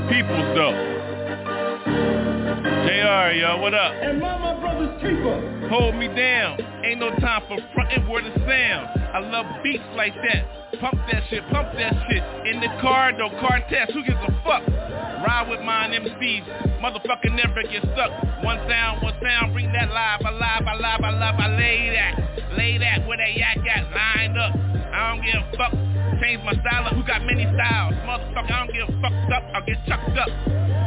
Peoples 0.09 0.55
though. 0.55 2.30
JR, 2.51 3.31
yo, 3.31 3.61
what 3.61 3.73
up? 3.73 3.93
And 3.95 4.19
mama 4.19 4.59
brother's 4.59 4.91
keeper. 4.99 5.69
Hold 5.69 5.95
me 5.95 6.07
down. 6.07 6.59
Ain't 6.83 6.99
no 6.99 7.09
time 7.19 7.43
for 7.47 7.57
frontin' 7.73 8.09
word 8.09 8.25
of 8.25 8.33
sound. 8.43 8.91
I 9.13 9.19
love 9.19 9.45
beats 9.63 9.83
like 9.95 10.13
that. 10.15 10.81
Pump 10.81 10.99
that 11.11 11.23
shit, 11.29 11.47
pump 11.49 11.71
that 11.79 11.93
shit. 12.09 12.23
In 12.51 12.59
the 12.59 12.67
car, 12.81 13.13
no 13.13 13.29
car 13.39 13.63
test. 13.69 13.93
Who 13.93 14.03
gives 14.03 14.19
a 14.19 14.31
fuck? 14.43 14.67
Ride 14.67 15.47
with 15.49 15.61
mine 15.61 15.91
MCs. 15.91 16.81
Motherfucker 16.81 17.31
never 17.33 17.63
get 17.63 17.83
stuck. 17.93 18.11
One 18.43 18.59
sound, 18.67 19.01
one 19.01 19.15
sound. 19.23 19.53
Bring 19.53 19.71
that 19.71 19.89
live, 19.89 20.19
alive, 20.19 20.63
alive, 20.67 20.99
alive. 20.99 21.01
I 21.03 21.11
live, 21.11 21.39
I 21.39 21.47
lay 21.55 21.89
that. 21.95 22.57
Lay 22.57 22.77
that 22.79 23.07
where 23.07 23.17
that 23.17 23.33
yak 23.33 23.63
got 23.63 23.91
lined 23.95 24.37
up. 24.37 24.55
I 24.91 25.15
don't 25.15 25.23
give 25.23 25.39
a 25.39 25.57
fuck. 25.57 25.90
Change 26.21 26.43
my 26.45 26.53
style 26.61 26.85
up. 26.85 26.93
Who 26.93 27.03
got 27.03 27.25
many 27.25 27.43
styles? 27.43 27.95
Motherfucker, 28.05 28.51
I 28.51 28.65
don't 28.65 28.73
give 28.73 28.87
a 28.87 29.01
fucked 29.01 29.33
up. 29.33 29.43
I'll 29.55 29.65
get 29.65 29.77
chucked 29.87 30.17
up. 30.17 30.29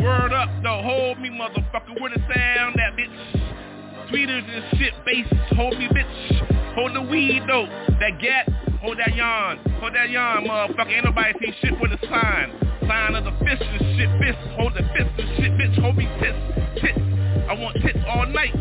Word 0.01 0.33
up, 0.33 0.49
though. 0.63 0.81
Hold 0.83 1.19
me, 1.19 1.29
motherfucker. 1.29 2.01
Where 2.01 2.11
the 2.11 2.23
sound 2.33 2.77
that 2.79 2.95
bitch? 2.95 3.11
Tweeters 4.11 4.47
and 4.47 4.79
shit, 4.79 4.95
bass. 5.05 5.27
Hold 5.57 5.77
me, 5.77 5.89
bitch. 5.89 6.75
Hold 6.77 6.95
the 6.95 7.03
weed, 7.03 7.43
though. 7.49 7.67
That 7.99 8.21
gat. 8.23 8.49
Hold 8.81 8.99
that 8.99 9.17
yarn. 9.17 9.59
Hold 9.81 9.95
that 9.95 10.11
yarn, 10.11 10.45
motherfucker. 10.45 10.95
Ain't 10.95 11.05
nobody 11.05 11.33
see 11.41 11.53
shit 11.61 11.81
with 11.81 11.91
a 11.91 11.99
sign. 12.07 12.55
Sign 12.87 13.15
of 13.17 13.25
the 13.25 13.33
fist 13.45 13.63
and 13.63 13.99
shit, 13.99 14.11
fist. 14.21 14.39
Hold 14.55 14.75
the 14.75 14.83
fist 14.95 15.11
and 15.19 15.29
shit, 15.37 15.53
bitch. 15.59 15.81
Hold 15.81 15.97
me 15.97 16.07
tits. 16.21 16.39
Tits. 16.81 16.99
I 17.51 17.55
want 17.59 17.77
tits 17.83 17.99
all 18.07 18.27
night. 18.27 18.55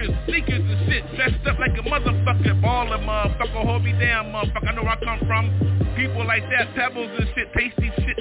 Sneakers, 0.00 0.16
sneakers 0.26 0.64
and 0.64 0.80
shit. 0.88 1.04
Dressed 1.16 1.46
up 1.46 1.58
like 1.58 1.76
a 1.76 1.84
motherfucker. 1.84 2.60
Baller, 2.60 3.00
motherfucker. 3.04 3.64
Hold 3.66 3.84
me 3.84 3.92
down, 3.92 4.32
motherfucker. 4.32 4.68
I 4.68 4.74
know 4.74 4.82
where 4.82 4.96
I 4.96 5.04
come 5.04 5.20
from. 5.26 5.44
People 5.96 6.24
like 6.26 6.42
that. 6.50 6.74
Pebbles 6.74 7.10
and 7.18 7.28
shit. 7.34 7.52
Tasty 7.52 7.92
shit. 8.00 8.16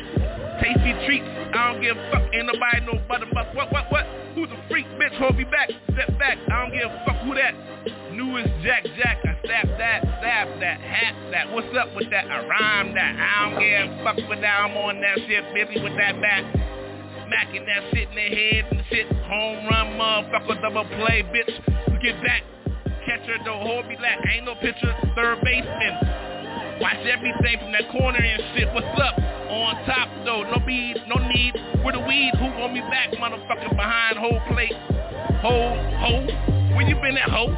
Tasty 0.59 0.91
treats. 1.05 1.25
I 1.55 1.71
don't 1.71 1.81
give 1.81 1.95
a 1.95 2.11
fuck. 2.11 2.23
Ain't 2.33 2.47
nobody 2.47 2.83
no 2.85 2.99
butterbuck. 3.07 3.55
What, 3.55 3.71
what, 3.71 3.91
what? 3.91 4.05
Who's 4.35 4.49
a 4.51 4.59
freak, 4.67 4.87
bitch? 4.99 5.15
Hold 5.19 5.37
me 5.37 5.45
back. 5.45 5.69
Step 5.93 6.17
back. 6.19 6.37
I 6.51 6.67
don't 6.67 6.73
give 6.75 6.91
a 6.91 7.03
fuck 7.05 7.23
who 7.23 7.35
that. 7.35 7.55
Newest 8.11 8.49
Jack 8.63 8.83
Jack. 8.97 9.23
I 9.23 9.39
stab 9.45 9.67
that, 9.77 10.01
stab 10.19 10.59
that, 10.59 10.81
hat 10.81 11.15
that. 11.31 11.51
What's 11.53 11.71
up 11.77 11.95
with 11.95 12.09
that? 12.11 12.25
I 12.27 12.45
rhyme 12.45 12.93
that. 12.93 13.15
I 13.15 13.49
don't 13.49 13.59
give 13.59 13.99
a 13.99 14.03
fuck 14.03 14.29
with 14.29 14.41
that. 14.41 14.67
I'm 14.67 14.75
on 14.75 14.99
that 14.99 15.17
shit. 15.25 15.43
Busy 15.53 15.81
with 15.81 15.95
that 15.95 16.19
bat. 16.19 16.68
Smacking 17.29 17.65
that 17.69 17.83
shit 17.93 18.09
in 18.09 18.15
the 18.17 18.29
head 18.33 18.65
and 18.73 18.81
shit. 18.89 19.05
Home 19.29 19.61
run, 19.69 19.93
motherfucker. 20.01 20.61
Double 20.65 20.85
play, 20.97 21.21
bitch. 21.29 22.01
Get 22.01 22.17
back. 22.23 22.41
Catcher, 23.05 23.37
don't 23.45 23.61
hold 23.61 23.85
me 23.85 23.95
back. 23.97 24.17
Ain't 24.25 24.45
no 24.45 24.55
pitcher, 24.55 24.89
Third 25.13 25.37
baseman. 25.45 25.93
Watch 26.81 27.05
everything 27.05 27.59
from 27.61 27.71
that 27.73 27.85
corner 27.91 28.17
and 28.17 28.41
shit. 28.57 28.73
What's 28.73 28.97
up? 28.97 29.13
On 29.45 29.75
top 29.85 30.09
though, 30.25 30.41
no 30.41 30.57
bead, 30.65 30.97
no 31.05 31.21
need. 31.21 31.53
With 31.85 31.93
the 31.93 32.01
weed, 32.01 32.33
who 32.41 32.49
want 32.57 32.73
me 32.73 32.81
back, 32.89 33.13
motherfucker? 33.21 33.77
Behind 33.77 34.17
whole 34.17 34.41
plate. 34.49 34.73
Ho, 35.45 35.53
ho. 36.01 36.25
Where 36.73 36.87
you 36.87 36.95
been 36.95 37.17
at, 37.17 37.29
ho? 37.29 37.53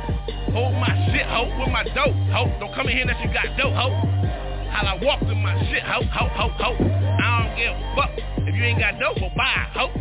Hold 0.51 0.75
my 0.83 0.91
shit, 1.15 1.25
ho. 1.31 1.47
With 1.59 1.71
my 1.71 1.83
dope, 1.95 2.11
ho. 2.35 2.51
Don't 2.59 2.75
come 2.75 2.87
in 2.89 2.97
here 2.97 3.07
unless 3.07 3.23
you 3.23 3.31
got 3.31 3.47
dope, 3.55 3.71
ho. 3.71 4.50
How 4.71 4.95
I 4.95 5.03
walk 5.03 5.21
with 5.21 5.37
my 5.37 5.53
shit, 5.69 5.83
ho, 5.83 6.01
ho, 6.01 6.27
ho, 6.31 6.47
ho. 6.55 6.71
I 6.79 7.43
don't 7.43 7.55
give 7.59 7.75
a 7.75 7.95
fuck. 7.95 8.11
If 8.47 8.55
you 8.55 8.63
ain't 8.63 8.79
got 8.79 8.99
dope, 8.99 9.19
well 9.19 9.31
bye, 9.35 9.67
ho. 9.75 9.91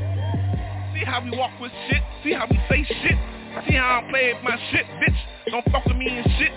See 0.94 1.04
how 1.04 1.20
we 1.22 1.36
walk 1.36 1.50
with 1.60 1.72
shit? 1.90 2.02
See 2.22 2.32
how 2.32 2.46
we 2.48 2.56
say 2.70 2.84
shit? 2.86 3.18
See 3.66 3.74
how 3.74 4.00
I 4.00 4.10
play 4.10 4.32
with 4.32 4.42
my 4.44 4.56
shit, 4.70 4.86
bitch? 5.02 5.18
Don't 5.50 5.66
fuck 5.72 5.84
with 5.86 5.96
me 5.96 6.06
and 6.06 6.26
shit. 6.38 6.52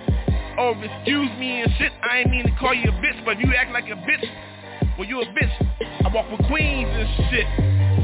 Oh, 0.60 0.78
excuse 0.78 1.32
me 1.40 1.62
and 1.66 1.72
shit. 1.80 1.92
I 2.04 2.20
ain't 2.20 2.30
mean 2.30 2.46
to 2.46 2.54
call 2.60 2.76
you 2.76 2.90
a 2.90 2.94
bitch, 3.02 3.18
but 3.26 3.40
you 3.40 3.52
act 3.58 3.72
like 3.74 3.90
a 3.90 3.98
bitch, 3.98 4.22
well, 4.98 5.10
you 5.10 5.20
a 5.22 5.26
bitch. 5.26 5.50
I 6.06 6.14
walk 6.14 6.30
with 6.30 6.46
queens 6.48 6.90
and 6.94 7.10
shit. 7.34 7.48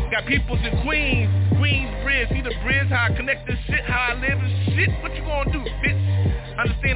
Got 0.09 0.25
peoples 0.25 0.57
in 0.65 0.81
Queens, 0.81 1.29
Queens 1.61 1.93
Bridge. 2.01 2.29
See 2.33 2.41
the 2.41 2.49
bridge, 2.65 2.89
how 2.89 3.13
I 3.13 3.15
connect 3.15 3.45
this 3.45 3.59
shit, 3.67 3.85
how 3.85 4.09
I 4.09 4.13
live 4.17 4.41
and 4.41 4.73
shit. 4.73 4.89
What 5.03 5.13
you 5.13 5.21
gonna 5.21 5.53
do, 5.53 5.61
bitch? 5.85 6.01
Understand 6.57 6.88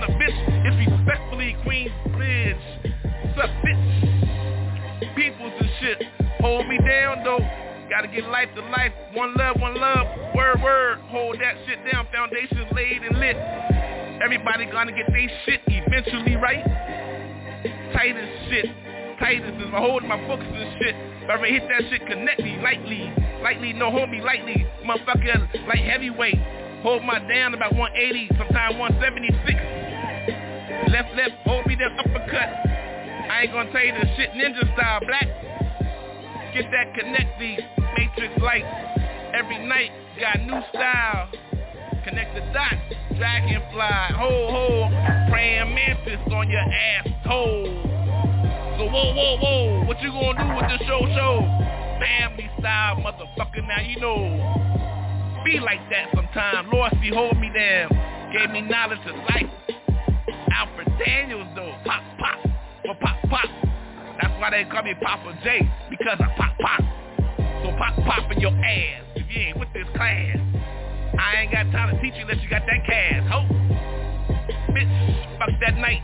get 8.13 8.30
life 8.30 8.49
to 8.56 8.62
life. 8.69 8.93
One 9.13 9.34
love, 9.36 9.60
one 9.60 9.76
love. 9.76 10.08
Word, 10.36 10.62
word. 10.62 10.99
Hold 11.10 11.41
that 11.41 11.56
shit 11.65 11.80
down. 11.91 12.08
Foundations 12.13 12.67
laid 12.71 13.02
and 13.02 13.17
lit. 13.17 13.36
Everybody 14.21 14.67
gonna 14.67 14.91
get 14.91 15.08
they 15.10 15.28
shit 15.45 15.62
eventually 15.67 16.36
right. 16.36 16.63
Tight 17.93 18.15
as 18.15 18.49
shit. 18.49 18.65
Tight 19.19 19.41
as 19.41 19.62
is 19.62 19.69
holding 19.73 20.08
my 20.08 20.17
books 20.28 20.45
and 20.45 20.78
shit. 20.80 20.95
If 21.26 21.41
I 21.41 21.47
hit 21.47 21.63
that 21.69 21.89
shit, 21.89 22.06
connect 22.06 22.41
me 22.41 22.60
lightly. 22.62 23.12
Lightly, 23.41 23.73
no, 23.73 23.89
hold 23.89 24.10
me 24.10 24.21
lightly. 24.21 24.67
Motherfucker, 24.86 25.67
like 25.67 25.80
heavyweight. 25.80 26.38
Hold 26.84 27.04
my 27.04 27.19
down 27.19 27.54
about 27.54 27.76
180, 27.76 28.30
sometimes 28.38 28.78
176. 28.78 30.91
Left, 30.91 31.15
left, 31.15 31.34
hold 31.45 31.65
me 31.65 31.76
that 31.76 31.97
uppercut. 31.97 32.49
I 33.32 33.43
ain't 33.43 33.52
gonna 33.52 33.71
tell 33.71 33.84
you 33.84 33.93
the 33.93 34.06
shit 34.15 34.32
ninja 34.32 34.71
style, 34.76 34.99
black. 35.08 35.28
Get 36.54 36.69
that 36.69 36.93
connect 36.93 37.39
the 37.39 37.83
matrix 37.98 38.34
light. 38.42 38.66
Every 39.34 39.66
night, 39.66 39.92
got 40.20 40.40
new 40.42 40.62
style. 40.70 41.30
Connect 42.04 42.36
the 42.36 42.42
dots, 42.52 43.18
dragonfly, 43.18 44.18
ho 44.20 44.30
ho, 44.52 45.30
praying 45.30 45.74
mantis 45.74 46.20
on 46.34 46.50
your 46.50 46.60
ass 46.60 47.08
toe. 47.24 47.64
So 48.78 48.86
whoa, 48.86 49.14
whoa, 49.14 49.38
whoa, 49.38 49.86
what 49.86 50.02
you 50.02 50.12
gonna 50.12 50.38
do 50.38 50.50
with 50.56 50.68
the 50.68 50.86
show 50.86 51.00
show? 51.16 51.40
Family 52.00 52.50
style, 52.60 52.98
motherfucker, 52.98 53.66
now 53.68 53.80
you 53.82 54.00
know. 54.02 54.74
Be 55.46 55.60
like 55.60 55.80
that 55.90 56.10
sometime. 56.14 56.70
Lorsy, 56.72 57.14
hold 57.14 57.38
me 57.38 57.52
down. 57.54 57.90
Gave 58.34 58.50
me 58.50 58.62
knowledge 58.62 59.00
of 59.08 59.16
life. 59.16 59.50
Alfred 60.52 60.88
Daniels, 61.00 61.48
though. 61.56 61.74
Pop, 61.86 62.04
pop. 62.18 62.40
Well, 62.86 62.96
pop, 63.00 63.18
pop. 63.30 63.50
That's 64.22 64.34
why 64.40 64.50
they 64.52 64.64
call 64.66 64.84
me 64.84 64.94
Papa 65.02 65.38
J. 65.44 65.70
Because 65.90 66.18
I 66.20 66.28
pop, 66.36 66.58
pop. 66.60 67.03
So 67.63 67.71
pop, 67.78 67.95
pop 68.04 68.30
in 68.30 68.41
your 68.41 68.52
ass 68.52 69.04
if 69.15 69.23
you 69.32 69.41
ain't 69.41 69.58
with 69.58 69.69
this 69.73 69.88
class. 69.95 70.36
I 71.17 71.41
ain't 71.41 71.52
got 71.52 71.71
time 71.71 71.95
to 71.95 72.02
teach 72.02 72.13
you 72.15 72.28
unless 72.28 72.43
you 72.43 72.49
got 72.49 72.63
that 72.67 72.86
cash. 72.86 73.23
Ho. 73.32 73.47
Bitch, 74.76 75.39
fuck 75.39 75.49
that 75.62 75.78
night. 75.78 76.04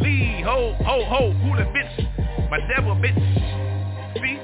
Lee, 0.00 0.42
ho, 0.42 0.74
ho, 0.82 1.04
ho, 1.04 1.30
who 1.30 1.54
the 1.54 1.70
bitch? 1.70 2.50
My 2.50 2.58
devil, 2.66 2.96
bitch. 2.96 3.14
See? 4.14 4.40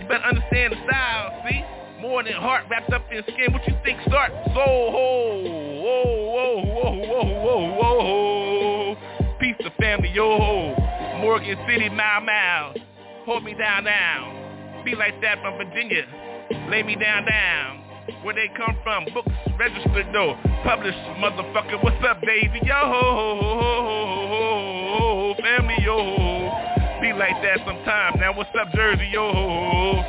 You 0.00 0.08
better 0.08 0.24
understand 0.24 0.74
the 0.74 0.78
style, 0.84 1.42
see? 1.48 1.64
More 2.02 2.22
than 2.22 2.34
heart 2.34 2.64
wrapped 2.70 2.92
up 2.92 3.06
in 3.10 3.22
skin. 3.22 3.54
What 3.54 3.66
you 3.66 3.74
think 3.82 3.98
start? 4.06 4.32
Soul, 4.52 4.92
ho, 4.92 5.40
whoa, 5.80 6.20
whoa, 6.28 6.62
whoa, 6.76 7.24
whoa, 7.40 7.74
whoa, 7.74 7.96
whoa. 8.04 9.36
Peace 9.40 9.56
to 9.60 9.70
family, 9.80 10.10
yo. 10.12 10.74
Morgan 11.22 11.56
City, 11.66 11.88
mile, 11.88 12.20
mile. 12.20 12.74
Hold 13.24 13.44
me 13.44 13.54
down, 13.54 13.84
down. 13.84 14.45
Be 14.86 14.94
like 14.94 15.20
that 15.20 15.42
from 15.42 15.58
Virginia. 15.58 16.06
Lay 16.70 16.84
me 16.84 16.94
down, 16.94 17.26
down. 17.26 17.82
Where 18.22 18.36
they 18.36 18.46
come 18.56 18.78
from, 18.84 19.04
books 19.12 19.34
registered 19.58 20.06
though, 20.14 20.38
published, 20.62 20.96
motherfucker. 21.18 21.82
What's 21.82 21.98
up, 22.06 22.20
baby? 22.22 22.60
Yo, 22.62 22.78
family, 25.42 25.74
yo. 25.82 25.98
Be 27.02 27.12
like 27.18 27.34
that 27.42 27.66
sometime. 27.66 28.20
Now, 28.20 28.32
what's 28.36 28.54
up, 28.54 28.70
Jersey, 28.76 29.10
yo? 29.12 30.04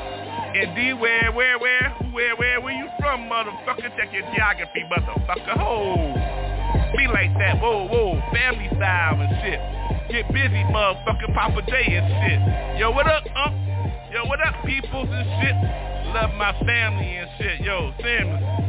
Indeed, 0.53 0.93
where, 1.01 1.31
where, 1.31 1.57
where, 1.57 1.89
where, 2.13 2.35
where, 2.35 2.61
where 2.61 2.77
you 2.77 2.87
from, 2.99 3.21
motherfucker? 3.21 3.89
Check 3.97 4.13
your 4.13 4.29
geography, 4.35 4.85
motherfucker. 4.93 5.57
Ho, 5.57 6.13
be 6.95 7.07
like 7.07 7.33
that. 7.39 7.59
Whoa, 7.59 7.87
whoa, 7.87 8.21
family 8.31 8.69
style 8.75 9.21
and 9.21 9.41
shit. 9.41 9.59
Get 10.11 10.31
busy, 10.31 10.63
motherfucker. 10.69 11.33
Papa 11.33 11.63
J 11.67 11.97
and 11.97 12.05
shit. 12.29 12.79
Yo, 12.79 12.91
what 12.91 13.07
up, 13.07 13.23
um? 13.35 13.76
Peoples 14.67 15.07
and 15.09 15.25
shit? 15.39 16.13
Love 16.13 16.33
my 16.35 16.51
family 16.65 17.15
and 17.15 17.29
shit. 17.37 17.61
Yo, 17.61 17.93
family. 18.01 18.66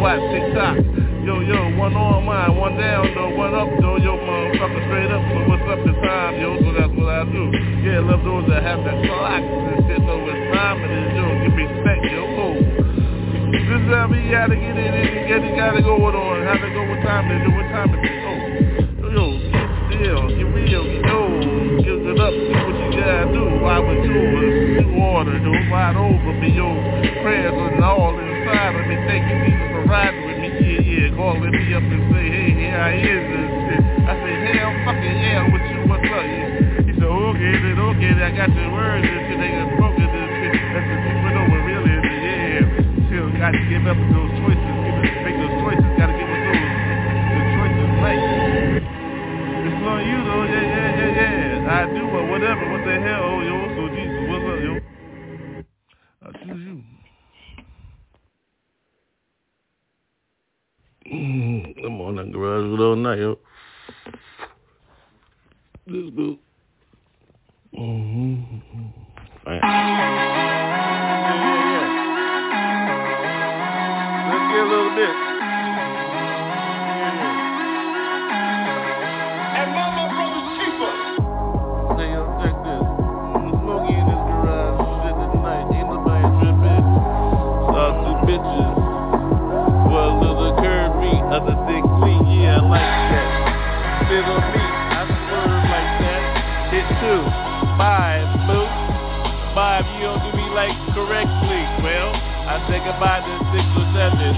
Watch 0.00 0.24
TikTok. 0.32 0.76
Yo, 1.20 1.44
yo, 1.44 1.76
one 1.76 1.92
on 1.92 2.24
mine, 2.24 2.56
one 2.56 2.74
down, 2.80 3.04
though, 3.12 3.36
one 3.36 3.52
up, 3.52 3.68
though, 3.84 4.00
yo, 4.00 4.16
motherfucker, 4.16 4.80
straight 4.88 5.12
up. 5.12 5.20
So 5.20 5.38
what's 5.52 5.68
up 5.68 5.80
this 5.84 5.98
time, 6.00 6.40
yo? 6.40 6.56
So 6.64 6.72
that's 6.72 6.94
what 6.96 7.12
I 7.12 7.28
do. 7.28 7.52
Yeah, 7.84 8.00
love 8.00 8.24
those 8.24 8.48
that 8.48 8.64
have 8.64 8.80
that 8.88 8.96
clock 9.04 9.44
and 9.44 9.84
shit. 9.84 10.00
So 10.00 10.14
it's 10.24 10.56
time 10.56 10.80
it 10.80 10.90
is, 10.90 11.12
yo. 11.12 11.24
Give 11.44 11.52
me 11.52 11.64
respect, 11.68 12.02
yo. 12.08 12.24
Oh. 12.40 12.56
This 13.52 13.66
is 13.68 13.92
how 13.92 14.08
we 14.08 14.24
gotta 14.32 14.56
get 14.56 14.74
it 14.80 14.94
in, 14.96 15.28
get 15.28 15.44
it, 15.44 15.52
gotta 15.54 15.84
go 15.84 16.00
with 16.00 16.16
on. 16.16 16.42
How 16.48 16.56
to 16.56 16.68
go, 16.72 16.80
what 16.88 17.04
time 17.04 17.28
is 17.28 17.44
it, 17.44 17.52
what 17.52 17.68
time 17.68 17.92
is 17.92 18.00
it? 18.00 18.16
Oh, 18.24 19.10
yo, 19.12 19.24
get 19.52 20.00
still, 20.00 20.22
get 20.32 20.48
real, 20.56 20.84
yo, 21.04 21.22
give 21.84 22.00
it 22.08 22.18
up, 22.18 22.32
see 22.32 22.56
what 22.56 22.76
you 22.80 22.88
gotta 22.96 23.28
do. 23.28 23.42
Why 23.60 23.78
would 23.78 24.00
you, 24.00 24.16
new 24.80 25.04
order, 25.04 25.36
yo, 25.36 25.52
wide 25.68 25.96
over 26.00 26.32
me, 26.40 26.56
yo, 26.56 26.72
prayers 27.20 27.52
and 27.52 27.84
all 27.84 28.16
inside 28.16 28.74
of 28.80 28.86
me. 28.88 28.96
Thank 29.04 29.28
you, 29.28 29.69
riding 29.90 30.22
with 30.22 30.38
me, 30.38 30.48
yeah, 30.54 31.10
yeah, 31.10 31.16
calling 31.18 31.50
me 31.50 31.74
up 31.74 31.82
and 31.82 32.02
say, 32.14 32.26
hey, 32.30 32.54
here 32.54 32.78
I 32.78 32.94
is 32.94 33.26
and 33.26 33.50
shit. 33.66 33.82
I 34.06 34.14
say, 34.22 34.34
hell, 34.54 34.70
fucking 34.86 35.18
yeah, 35.18 35.50
with 35.50 35.66
you, 35.66 35.82
what's 35.90 36.06
up? 36.06 36.22
Yeah. 36.22 36.86
He 36.86 36.94
said, 36.94 37.10
okay, 37.10 37.54
then, 37.58 37.74
okay, 37.74 38.14
then 38.14 38.22
I 38.22 38.30
got 38.38 38.54
your 38.54 38.70
words 38.70 39.02
and 39.02 39.18
shit, 39.26 39.38
they 39.42 39.50
got 39.50 39.66
spoken 39.74 40.06
and 40.06 40.30
shit. 40.38 40.54
That's 40.70 40.86
the 40.86 40.96
secret 41.10 41.34
over, 41.42 41.58
really, 41.66 41.90
is 41.90 42.06
it, 42.06 42.22
yeah. 42.22 43.10
Still 43.10 43.34
got 43.34 43.50
to 43.50 43.62
give 43.66 43.82
up 43.90 43.98
those 44.14 44.30
choices, 44.38 44.74
make 45.26 45.36
those 45.42 45.56
choices, 45.58 45.90
gotta 45.98 46.14
give 46.14 46.30
us 46.30 46.38
those, 46.38 46.70
the 47.34 47.42
choices 47.50 47.90
right. 47.98 48.22
It's 49.66 49.82
on 49.90 50.00
you 50.06 50.18
though, 50.22 50.46
yeah, 50.46 50.70
yeah, 50.70 51.02
yeah, 51.02 51.58
yeah. 51.58 51.66
I 51.66 51.90
do, 51.90 52.06
but 52.14 52.30
whatever, 52.30 52.62
what 52.70 52.86
the 52.86 52.94
hell, 52.94 53.42
yo, 53.42 53.58
so 53.74 53.89
I'm 62.32 62.36
on 62.36 62.42
that 62.42 62.60
garage 62.60 62.70
with 62.70 62.80
all 62.80 62.96
night, 62.96 63.18
yo. 63.18 63.38
This 65.86 66.10
dude. 66.14 66.38
Mm-hmm. 67.74 68.58
Fine. 69.44 69.60
Yeah, 69.62 69.70
yeah. 71.66 71.86
Let's 74.30 74.46
get 74.50 74.60
a 74.60 74.68
little 74.70 74.94
bit. 74.94 75.14
And 79.58 79.70
Mama 79.74 80.04
Brothers 80.14 80.50
Keeper. 80.58 80.94
Say, 81.98 82.06
yo, 82.14 82.22
check 82.42 82.54
this. 82.62 82.84
I'm 83.34 83.58
in 83.90 84.06
this 84.06 84.22
garage 84.30 84.78
shit 85.02 85.18
tonight. 85.34 85.66
Ain't 85.74 85.88
nobody 85.90 86.26
tripping. 86.38 86.86
Saw 87.74 87.90
two 88.06 88.14
bitches. 88.26 88.74
Well, 89.90 90.10
little 90.22 90.54
curve 90.62 90.94
me, 91.02 91.12
other 91.34 91.58
clean. 91.66 91.89
Yeah, 92.28 92.60
I 92.60 92.68
like 92.68 92.92
that. 93.12 93.30
On 94.10 94.42
me, 94.52 94.64
I 94.90 95.02
swerve 95.06 95.64
like 95.70 95.92
that. 96.02 96.22
Hit 96.74 96.86
two. 96.98 97.22
Bye, 97.78 98.26
boo. 98.46 98.66
If 99.80 99.86
you 99.96 100.04
don't 100.04 100.20
do 100.24 100.36
me 100.36 100.46
like 100.52 100.76
correctly. 100.92 101.62
Well, 101.80 102.12
I 102.12 102.60
say 102.68 102.80
goodbye 102.84 103.24
to 103.24 103.34
six 103.52 103.64
or 103.76 103.86
seven. 103.96 104.32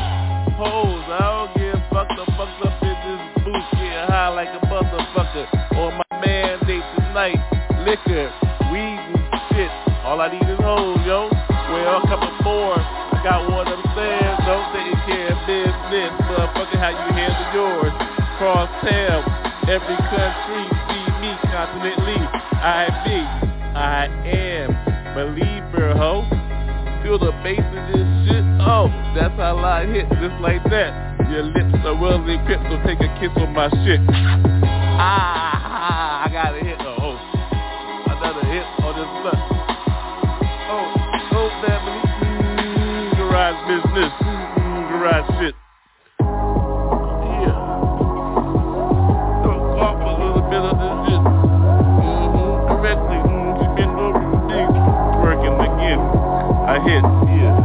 Hoes, 0.54 1.04
I 1.08 1.18
don't 1.18 1.50
give 1.58 1.80
fucked 1.90 2.14
up, 2.18 2.28
fucked 2.38 2.62
up 2.62 2.74
in 2.82 2.94
this 3.06 3.22
booth. 3.42 3.66
Getting 3.74 4.06
high 4.06 4.28
like 4.30 4.48
a 4.54 4.60
motherfucker. 4.66 5.46
On 5.78 5.98
my 5.98 6.20
mandate 6.20 6.84
tonight. 6.94 7.38
Liquor, 7.86 8.30
weed 8.70 9.02
and 9.02 9.42
shit. 9.50 9.70
All 10.06 10.20
I 10.20 10.30
need 10.30 10.46
is 10.46 10.58
hoes, 10.62 11.00
yo. 11.06 11.30
Well, 11.30 12.02
a 12.02 12.06
couple 12.06 12.30
more. 12.44 12.78
I 12.78 13.20
got 13.22 13.50
one 13.50 13.66
upstairs, 13.66 14.38
though, 14.46 14.64
taking 14.74 15.00
care 15.06 15.21
of 15.92 16.00
business. 16.00 16.12
Motherfucker, 16.28 16.78
how 16.80 16.90
you 16.90 17.12
handle 17.12 17.48
yours? 17.52 17.92
Cross 18.38 18.70
tail. 18.84 19.20
Every 19.68 19.96
country 20.10 20.64
see 20.88 21.06
me 21.20 21.30
continentally. 21.52 22.20
I 22.62 22.88
be, 23.04 23.18
I 23.76 24.08
am 24.26 24.68
believer, 25.14 25.94
ho. 25.94 26.24
Feel 27.02 27.18
the 27.18 27.32
bass 27.42 27.58
in 27.58 27.82
this 27.92 28.08
shit. 28.26 28.44
Oh, 28.62 28.88
that's 29.14 29.34
how 29.36 29.58
I 29.58 29.86
hit, 29.86 30.08
just 30.20 30.40
like 30.40 30.62
that. 30.70 31.18
Your 31.30 31.42
lips 31.44 31.74
are 31.84 31.96
well 31.96 32.22
equipped, 32.22 32.64
so 32.70 32.76
take 32.86 33.00
a 33.00 33.10
kiss 33.20 33.30
on 33.36 33.52
my 33.52 33.68
shit. 33.84 34.00
Ah, 34.98 36.24
I 36.24 36.32
got 36.32 36.54
a 36.54 36.60
hit. 36.64 36.78
Oh, 36.80 37.18
another 38.06 38.44
hit 38.46 38.66
on 38.82 38.92
this 38.94 39.10
slut. 39.20 39.40
Oh, 40.70 40.94
oh, 41.32 41.48
family. 41.62 42.00
Mm, 42.22 43.16
garage 43.16 43.60
business. 43.66 44.12
Mm, 44.22 44.88
garage 44.90 45.40
shit. 45.40 45.61
I. 56.92 57.00
Yeah. 57.00 57.56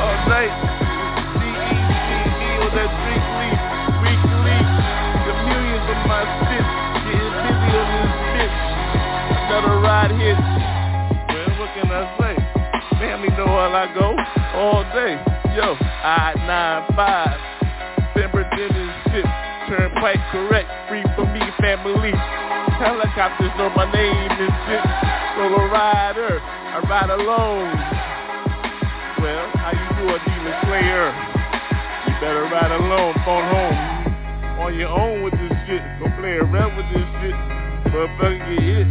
All 0.00 0.16
night. 0.32 0.54
On 2.64 2.70
that 2.72 2.90
millions 5.44 5.84
of 5.84 6.00
my. 6.08 6.24
Getting 7.04 7.36
busy 7.44 7.70
on 7.76 7.88
this 7.92 8.12
bitch. 8.32 8.56
Another 9.52 9.76
ride 9.84 10.12
hit. 10.16 10.38
What 11.60 11.70
can 11.76 11.92
I 11.92 12.08
say? 12.16 12.34
Family 12.96 13.28
know 13.36 13.52
I 13.52 13.84
go 13.92 14.16
all 14.56 14.82
day. 14.96 15.20
Yo, 15.54 15.76
I-95. 15.76 16.96
Pemberton 18.14 18.72
and 18.72 18.92
shit. 19.12 19.28
Turnpike 19.68 20.20
correct. 20.32 20.68
Free 20.88 21.04
for 21.16 21.26
me, 21.26 21.40
family. 21.60 22.12
Helicopters 22.80 23.52
know 23.58 23.68
my 23.76 23.84
name 23.92 24.30
and 24.32 24.52
shit. 24.64 24.84
Solo 25.36 25.68
rider. 25.68 26.40
I 26.40 26.80
ride 26.88 27.10
alone. 27.10 28.05
Well, 29.26 29.50
how 29.58 29.74
you 29.74 29.90
do 29.98 30.06
a 30.14 30.22
demon 30.22 30.54
slayer? 30.70 31.10
You 31.10 32.14
better 32.22 32.46
ride 32.46 32.70
alone, 32.78 33.10
phone 33.26 33.42
home. 33.50 33.74
On 34.62 34.70
your 34.70 34.86
own 34.86 35.26
with 35.26 35.34
this 35.34 35.50
shit. 35.66 35.82
Don't 35.98 36.14
play 36.22 36.38
around 36.38 36.78
with 36.78 36.86
this 36.94 37.02
shit. 37.18 37.34
Motherfucker 37.90 38.38
get 38.38 38.62
hit 38.62 38.86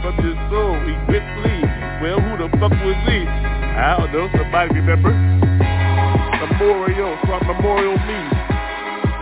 from 0.00 0.16
your 0.24 0.32
soul. 0.48 0.80
Equip 0.80 1.20
please. 1.44 1.68
Well, 2.00 2.24
who 2.24 2.40
the 2.40 2.48
fuck 2.56 2.72
was 2.72 2.96
he? 3.04 3.28
I 3.28 4.00
don't 4.00 4.08
know. 4.16 4.32
Somebody 4.32 4.80
remember? 4.80 5.12
Memorial, 5.12 7.20
so 7.28 7.36
memorial 7.44 8.00
me. 8.08 8.16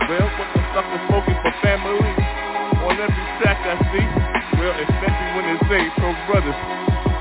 Well, 0.07 0.23
what 0.23 0.49
the 0.55 0.63
fuck 0.71 0.87
is 0.87 1.03
smoking 1.11 1.35
for 1.43 1.51
family? 1.59 2.15
On 2.79 2.95
every 2.95 3.27
track 3.43 3.59
I 3.59 3.75
see. 3.91 4.07
Well, 4.55 4.71
especially 4.87 5.35
when 5.35 5.51
they 5.51 5.59
say 5.67 5.83
pro 5.99 6.15
brothers. 6.31 6.55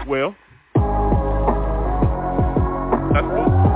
Well, 0.06 0.38
that's 3.12 3.26
what 3.26 3.67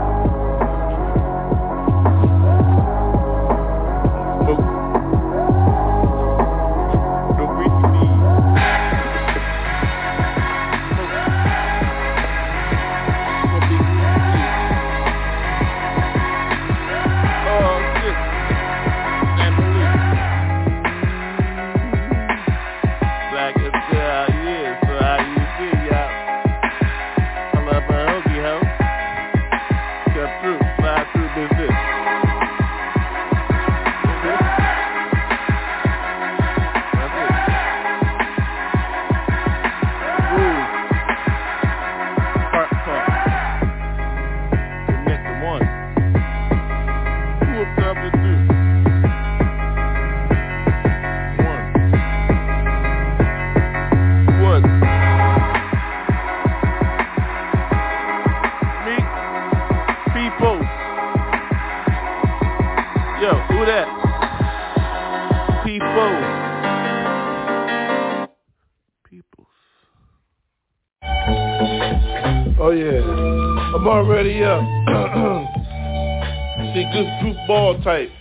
type. 77.83 78.12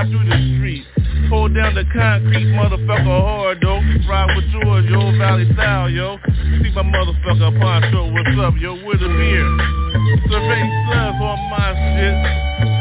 Ride 0.00 0.10
through 0.10 0.24
the 0.24 0.56
streets. 0.56 0.86
Hold 1.28 1.54
down 1.54 1.74
the 1.74 1.84
concrete, 1.92 2.48
motherfucker 2.56 3.04
hard, 3.04 3.58
though. 3.60 3.80
Ride 4.08 4.36
with 4.36 4.48
yours, 4.48 4.84
yo, 4.88 5.18
Valley 5.18 5.46
style, 5.52 5.90
yo. 5.90 6.16
See 6.62 6.72
my 6.74 6.82
motherfucker 6.82 7.60
Poncho, 7.60 8.12
what's 8.12 8.38
up, 8.40 8.54
yo, 8.58 8.74
with 8.86 9.02
a 9.02 9.08
beer. 9.08 9.46
Survey 10.30 10.64
subs 10.88 11.20
on 11.20 11.38
my 11.50 11.68
shit. 11.76 12.16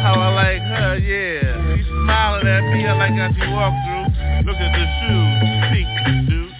How 0.02 0.16
I 0.16 0.30
like 0.34 0.62
her, 0.64 0.98
yeah. 0.98 1.76
She 1.76 1.84
smiling 1.84 2.48
at 2.48 2.64
me, 2.72 2.88
I 2.88 2.94
like 2.96 3.14
how 3.14 3.32
she 3.36 3.46
walk 3.52 3.74
through. 3.84 4.48
Look 4.48 4.58
at 4.58 4.72
the 4.72 4.86
shoes, 5.04 5.36
see, 5.72 5.86
dude. 6.30 6.52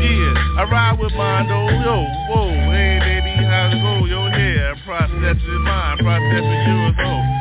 Yeah, 0.00 0.60
I 0.60 0.68
ride 0.70 0.98
with 0.98 1.12
Mondo, 1.12 1.68
yo, 1.84 2.04
whoa, 2.32 2.50
hey, 2.72 2.98
baby 3.00 3.44
how's 3.44 3.72
it 3.72 3.80
go? 3.80 4.04
Yo, 4.06 4.30
here, 4.30 4.76
process 4.84 5.36
is 5.36 5.60
mine, 5.62 5.98
process 5.98 6.44
is 6.44 6.66
yours, 6.66 6.94
oh. 7.04 7.35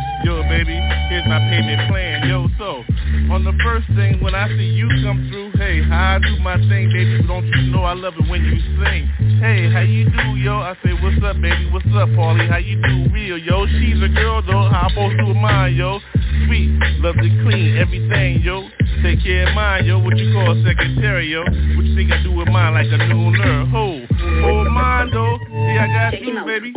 Baby, 0.55 0.79
here's 1.09 1.27
my 1.27 1.39
payment 1.51 1.91
plan, 1.91 2.29
yo, 2.29 2.47
so. 2.57 2.79
On 3.27 3.43
the 3.43 3.51
first 3.61 3.87
thing, 3.91 4.23
when 4.23 4.33
I 4.33 4.47
see 4.55 4.71
you 4.71 4.87
come 5.03 5.27
through, 5.27 5.51
hey, 5.59 5.83
how 5.83 6.15
I 6.15 6.19
do 6.23 6.39
my 6.39 6.55
thing, 6.71 6.87
baby, 6.95 7.27
don't 7.27 7.43
you 7.43 7.75
know 7.75 7.83
I 7.83 7.91
love 7.91 8.13
it 8.15 8.29
when 8.29 8.39
you 8.39 8.55
sing? 8.79 9.03
Hey, 9.43 9.69
how 9.69 9.81
you 9.81 10.07
do, 10.09 10.39
yo? 10.39 10.55
I 10.63 10.77
say, 10.79 10.93
what's 11.03 11.19
up, 11.27 11.41
baby, 11.41 11.67
what's 11.73 11.91
up, 11.91 12.07
Paulie? 12.15 12.47
How 12.47 12.63
you 12.63 12.79
do, 12.79 13.11
real, 13.11 13.37
yo? 13.37 13.67
She's 13.67 13.99
a 14.01 14.07
girl, 14.07 14.41
though, 14.47 14.71
how 14.71 14.87
supposed 14.87 15.17
to 15.17 15.33
mine, 15.33 15.75
yo? 15.75 15.99
Sweet, 16.47 16.71
love 17.03 17.15
to 17.15 17.29
clean, 17.43 17.75
everything, 17.75 18.39
yo. 18.39 18.69
Take 19.03 19.27
care 19.27 19.49
of 19.49 19.55
mine, 19.55 19.83
yo, 19.83 19.99
what 19.99 20.15
you 20.17 20.31
call 20.31 20.55
a 20.55 20.63
secretary, 20.63 21.35
yo? 21.35 21.43
What 21.43 21.83
you 21.83 21.95
think 21.99 22.13
I 22.13 22.23
do 22.23 22.31
with 22.31 22.47
mine 22.47 22.73
like 22.73 22.87
a 22.87 23.03
nooner? 23.11 23.67
Ho, 23.75 24.07
hold 24.39 24.71
mine, 24.71 25.11
though. 25.11 25.35
See, 25.51 25.75
I 25.75 25.87
got 25.91 26.21
you, 26.21 26.45
baby. 26.47 26.71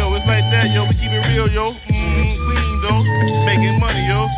Yo, 0.00 0.08
it's 0.14 0.26
like 0.26 0.48
that, 0.50 0.72
yo. 0.72 0.88
We 0.88 0.94
keep 0.96 1.12
it 1.12 1.22
real, 1.28 1.52
yo. 1.52 1.74
Mmm, 1.74 2.34
clean, 2.48 2.73
though. 2.84 3.00
Making 3.48 3.80
money, 3.80 4.04
yo. 4.04 4.28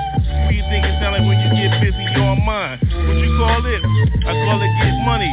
What 0.46 0.54
you 0.54 0.62
think 0.70 0.87
it 0.87 0.94
sound 1.02 1.18
like 1.18 1.26
when 1.26 1.42
you 1.42 1.50
get 1.59 1.74
busy, 1.82 1.98
you're 2.14 2.30
on 2.30 2.38
mine? 2.46 2.78
What 2.78 3.18
you 3.18 3.35
call 3.35 3.66
it? 3.66 3.82
I 4.22 4.32
call 4.46 4.62
it 4.62 4.70
get 4.78 4.94
money. 5.02 5.32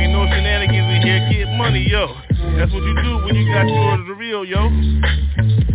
Ain't 0.00 0.12
no 0.12 0.24
shenanigans 0.24 0.88
in 0.96 1.00
here, 1.04 1.20
get 1.28 1.52
money, 1.60 1.84
yo. 1.84 2.16
That's 2.56 2.72
what 2.72 2.82
you 2.82 2.96
do 3.04 3.20
when 3.24 3.36
you 3.36 3.44
got 3.52 3.68
yours 3.68 4.00
the 4.08 4.14
real, 4.14 4.44
yo. 4.44 4.72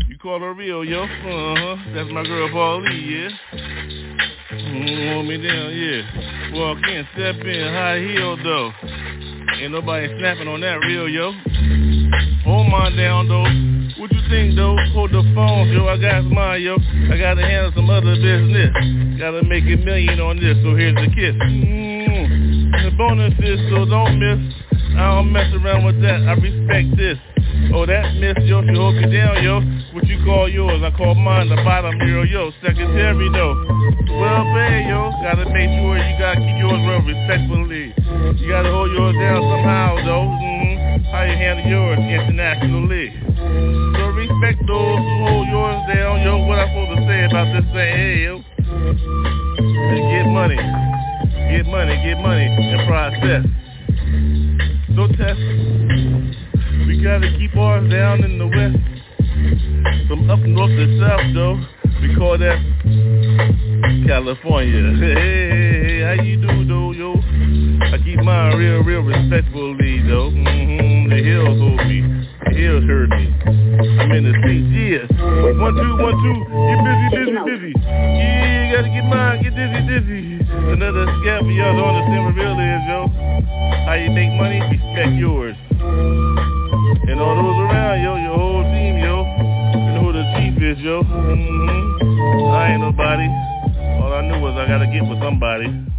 You 0.10 0.18
call 0.18 0.40
her 0.40 0.54
real, 0.54 0.84
yo. 0.84 1.04
Uh-huh. 1.04 1.76
That's 1.94 2.10
my 2.12 2.24
girl 2.24 2.50
Paulie, 2.50 2.98
yeah. 3.06 3.30
Mm, 4.52 5.14
hold 5.14 5.26
me 5.28 5.38
down, 5.38 5.70
yeah. 5.74 6.58
Walk 6.58 6.80
in, 6.88 7.08
step 7.14 7.36
in, 7.46 7.74
high 7.74 8.00
heel 8.00 8.38
though. 8.44 8.72
Ain't 9.58 9.72
nobody 9.72 10.08
snapping 10.20 10.48
on 10.48 10.62
that 10.62 10.80
real, 10.86 11.10
yo. 11.10 11.34
Hold 12.46 12.70
mine 12.70 12.96
down, 12.96 13.28
though. 13.28 13.44
What 14.02 14.12
you 14.12 14.22
think, 14.30 14.56
though? 14.56 14.78
Hold 14.94 15.12
the 15.12 15.24
phone, 15.36 15.70
yo. 15.70 15.88
I 15.88 15.98
got 15.98 16.24
mine, 16.26 16.62
yo. 16.62 16.78
I 17.12 17.18
gotta 17.18 17.42
handle 17.42 17.72
some 17.76 17.90
other 17.90 18.16
business. 18.16 18.72
Gotta 19.20 19.44
make 19.44 19.66
a 19.66 19.76
million 19.84 20.20
on 20.22 20.40
this, 20.40 20.56
so 20.64 20.76
here's 20.76 20.96
the 20.96 21.08
kiss. 21.14 21.36
Mm. 21.36 22.72
The 22.84 22.92
bonus 22.98 23.34
is, 23.40 23.60
so 23.70 23.86
don't 23.86 24.20
miss. 24.20 24.54
I 24.96 25.16
don't 25.16 25.32
mess 25.32 25.54
around 25.54 25.86
with 25.86 26.02
that. 26.02 26.22
I 26.24 26.34
respect 26.34 26.96
this. 26.96 27.18
Oh, 27.74 27.86
that 27.86 28.16
miss, 28.16 28.36
yo, 28.50 28.64
she 28.66 28.74
hold 28.74 28.96
me 28.96 29.06
down, 29.14 29.44
yo. 29.44 29.62
What 29.94 30.08
you 30.08 30.18
call 30.26 30.50
yours? 30.50 30.82
I 30.84 30.92
call 30.96 31.14
mine 31.16 31.50
the 31.50 31.56
bottom 31.58 31.98
girl, 32.00 32.26
yo. 32.26 32.52
Secretary, 32.66 33.30
though. 33.32 33.54
Well, 34.10 34.44
pay, 34.56 34.90
yo. 34.90 35.12
Gotta 35.22 35.46
make 35.54 35.70
sure 35.78 35.98
you 35.98 36.14
gotta 36.18 36.42
keep 36.42 36.58
yours 36.58 36.82
real 36.82 37.04
respectfully. 37.06 37.94
You 38.42 38.50
gotta 38.50 38.72
hold 38.72 38.92
yours 38.92 39.16
down 39.22 39.42
somehow, 39.44 39.96
though. 40.04 40.28
Mm-hmm. 40.34 41.14
How 41.14 41.24
you 41.24 41.38
handle 41.38 41.66
yours 41.70 42.00
internationally. 42.00 43.14
So 43.38 44.04
respect 44.18 44.60
those 44.66 45.00
who 45.00 45.16
hold 45.30 45.48
yours 45.48 45.80
down, 45.94 46.22
yo. 46.26 46.46
What 46.46 46.60
I'm 46.60 46.70
supposed 46.74 46.98
to 46.98 47.08
say 47.08 47.26
about 47.30 47.48
this 47.54 47.68
thing, 47.70 47.92
hey, 47.96 48.24
yo. 48.26 48.42
get 50.10 50.26
money. 50.26 50.58
Get 51.54 51.66
money, 51.66 51.96
get 52.04 52.18
money, 52.22 52.46
and 52.46 52.88
process. 52.88 53.46
No 54.90 55.08
test. 55.08 56.19
We 56.90 57.04
gotta 57.04 57.30
keep 57.38 57.56
ours 57.56 57.88
down 57.92 58.24
in 58.24 58.40
the 58.40 58.48
west. 58.50 58.82
From 60.08 60.28
up 60.28 60.40
north 60.40 60.74
to 60.74 60.90
south 60.98 61.22
though, 61.38 61.62
we 62.02 62.16
call 62.18 62.36
that 62.40 62.58
California. 64.10 64.98
Hey, 64.98 65.14
hey, 65.14 65.86
hey, 65.86 66.02
how 66.02 66.24
you 66.24 66.42
do 66.42 66.66
though, 66.66 66.90
yo? 66.90 67.14
I 67.94 68.02
keep 68.02 68.18
mine 68.26 68.58
real, 68.58 68.82
real 68.82 69.02
respectfully 69.06 70.02
though. 70.02 70.34
Mm-hmm, 70.34 71.14
the 71.14 71.22
hills 71.22 71.62
hold 71.62 71.78
me. 71.86 72.02
The 72.50 72.58
hills 72.58 72.84
hurt 72.90 73.10
me. 73.14 73.38
I'm 73.38 74.10
in 74.10 74.26
the 74.26 74.34
seat, 74.50 74.66
yeah. 74.74 75.06
One, 75.62 75.78
two, 75.78 75.94
one, 75.94 76.18
two. 76.26 76.42
Get 76.42 76.80
busy, 76.90 77.06
busy, 77.14 77.38
busy. 77.46 77.74
Yeah, 77.86 78.66
you 78.66 78.76
gotta 78.76 78.90
get 78.90 79.06
mine, 79.06 79.44
get 79.46 79.54
dizzy, 79.54 79.82
dizzy. 79.86 80.42
Another 80.74 81.06
scab 81.22 81.46
for 81.46 81.54
y'all 81.54 81.78
don't 81.78 82.02
understand 82.02 82.26
what 82.26 82.34
real 82.34 82.58
is, 82.58 82.82
yo. 82.90 83.00
How 83.86 83.94
you 83.94 84.10
make 84.10 84.34
money? 84.34 84.58
Respect 84.74 85.14
yours. 85.22 85.56
And 87.10 87.20
all 87.20 87.34
those 87.34 87.58
around, 87.66 88.04
yo, 88.04 88.18
your 88.18 88.38
whole 88.38 88.64
team, 88.70 88.98
yo. 88.98 89.26
You 89.74 89.92
know 89.98 90.04
who 90.06 90.14
the 90.14 90.26
chief 90.38 90.62
is, 90.62 90.78
yo. 90.78 91.02
Mm-hmm. 91.02 92.52
I 92.54 92.74
ain't 92.74 92.82
nobody. 92.82 93.26
All 93.98 94.14
I 94.14 94.22
knew 94.30 94.40
was 94.40 94.54
I 94.56 94.68
gotta 94.68 94.86
get 94.86 95.02
with 95.10 95.20
somebody. 95.20 95.90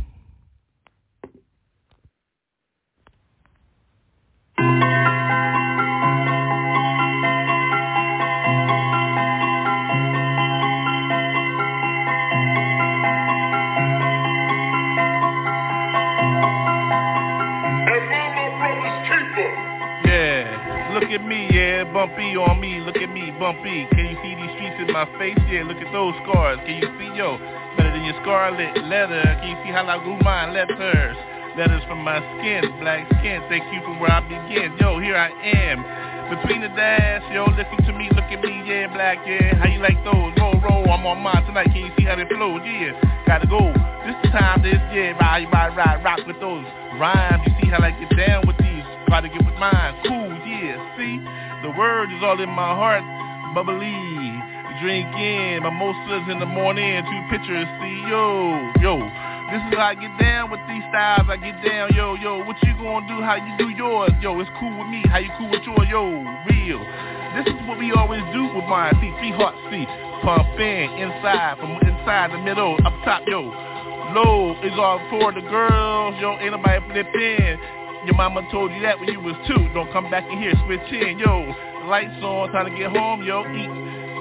Bumpy. 22.01 22.33
On 22.33 22.57
me, 22.61 22.81
look 22.81 22.97
at 22.97 23.13
me, 23.13 23.29
bumpy. 23.37 23.85
Can 23.93 24.09
you 24.09 24.17
see 24.25 24.33
these 24.33 24.53
streets 24.57 24.81
in 24.81 24.89
my 24.89 25.05
face? 25.21 25.37
Yeah, 25.53 25.69
look 25.69 25.77
at 25.77 25.93
those 25.93 26.17
scars. 26.25 26.57
Can 26.65 26.81
you 26.81 26.89
see, 26.97 27.13
yo, 27.13 27.37
better 27.77 27.93
than 27.93 28.09
your 28.09 28.17
scarlet 28.25 28.73
letter? 28.89 29.21
Can 29.45 29.53
you 29.53 29.59
see 29.61 29.73
how 29.73 29.85
I 29.85 30.01
grew 30.01 30.17
mine 30.25 30.57
letters? 30.57 31.17
Letters 31.61 31.85
from 31.85 32.01
my 32.01 32.25
skin, 32.41 32.65
black 32.81 33.05
skin. 33.21 33.45
Thank 33.53 33.69
you 33.69 33.85
for 33.85 33.93
where 34.01 34.17
I 34.17 34.25
begin. 34.25 34.81
Yo, 34.81 34.97
here 34.97 35.17
I 35.17 35.29
am. 35.45 35.85
Between 36.33 36.63
the 36.63 36.73
dash, 36.73 37.27
yo, 37.35 37.45
listen 37.53 37.77
to 37.85 37.93
me, 37.93 38.09
look 38.15 38.31
at 38.31 38.41
me, 38.41 38.63
yeah, 38.65 38.87
black, 38.95 39.19
yeah. 39.27 39.59
How 39.59 39.67
you 39.69 39.83
like 39.83 39.99
those? 40.07 40.31
Roll, 40.39 40.57
roll, 40.63 40.89
I'm 40.89 41.05
on 41.05 41.21
mine 41.21 41.45
tonight. 41.45 41.69
Can 41.75 41.85
you 41.85 41.93
see 41.99 42.07
how 42.07 42.15
they 42.17 42.25
flow? 42.33 42.57
Yeah, 42.63 42.95
gotta 43.27 43.51
go. 43.51 43.75
This 44.07 44.17
time, 44.31 44.63
this, 44.63 44.79
yeah, 44.95 45.19
ride, 45.19 45.51
ride, 45.53 45.77
ride, 45.77 46.01
rock 46.07 46.25
with 46.25 46.39
those 46.39 46.65
rhymes. 46.97 47.43
You 47.45 47.53
see 47.61 47.69
how 47.69 47.83
I 47.83 47.91
get 47.91 48.15
down 48.17 48.47
with 48.47 48.57
these? 48.63 48.87
Try 49.11 49.21
to 49.21 49.29
get 49.29 49.45
with 49.45 49.59
mine. 49.59 49.99
Cool, 50.07 50.31
yeah, 50.47 50.79
see? 50.97 51.19
The 51.63 51.71
word 51.77 52.09
is 52.11 52.23
all 52.23 52.41
in 52.41 52.49
my 52.49 52.73
heart, 52.73 53.05
bubbly. 53.55 53.93
Drink 54.81 55.13
in, 55.13 55.61
mimosas 55.63 56.25
in 56.33 56.41
the 56.41 56.47
morning, 56.47 57.05
two 57.05 57.23
pictures, 57.29 57.69
see, 57.83 58.01
yo, 58.09 58.57
yo. 58.81 58.97
This 59.53 59.61
is 59.69 59.77
how 59.77 59.93
I 59.93 59.95
get 59.95 60.17
down 60.17 60.51
with 60.51 60.61
these 60.65 60.81
styles, 60.89 61.29
I 61.29 61.37
get 61.37 61.61
down, 61.61 61.93
yo, 61.93 62.15
yo. 62.15 62.41
What 62.45 62.57
you 62.63 62.73
gonna 62.81 63.05
do, 63.05 63.21
how 63.21 63.37
you 63.37 63.53
do 63.59 63.69
yours, 63.77 64.13
yo. 64.23 64.41
It's 64.41 64.49
cool 64.59 64.73
with 64.79 64.89
me, 64.89 65.05
how 65.11 65.19
you 65.19 65.29
cool 65.37 65.51
with 65.51 65.61
yours, 65.69 65.85
yo, 65.91 66.25
real. 66.49 66.81
This 67.37 67.53
is 67.53 67.61
what 67.69 67.77
we 67.77 67.93
always 67.93 68.25
do 68.33 68.49
with 68.57 68.65
mine, 68.65 68.97
see, 69.05 69.13
three 69.21 69.37
hearts, 69.37 69.61
see. 69.69 69.85
Pump 70.25 70.49
in, 70.57 70.97
inside, 70.97 71.61
from 71.61 71.77
inside 71.85 72.33
the 72.33 72.41
middle, 72.41 72.81
up 72.87 72.97
top, 73.05 73.21
yo. 73.29 73.53
Low 74.17 74.57
is 74.65 74.73
all 74.81 74.97
for 75.11 75.31
the 75.31 75.43
girls, 75.45 76.17
yo, 76.25 76.41
ain't 76.41 76.57
nobody 76.57 76.81
flip 76.89 77.13
in. 77.13 77.61
Your 78.07 78.17
mama 78.17 78.47
told 78.51 78.73
you 78.73 78.81
that 78.81 78.99
when 78.99 79.11
you 79.11 79.21
was 79.21 79.37
two. 79.47 79.69
Don't 79.75 79.93
come 79.93 80.11
back 80.11 80.25
in 80.31 80.39
here, 80.39 80.55
switch 80.65 80.89
in, 80.93 81.19
yo. 81.19 81.53
Lights 81.85 82.23
on, 82.23 82.51
time 82.53 82.71
to 82.71 82.77
get 82.77 82.91
home, 82.97 83.23
yo. 83.23 83.45
Eat. 83.45 83.69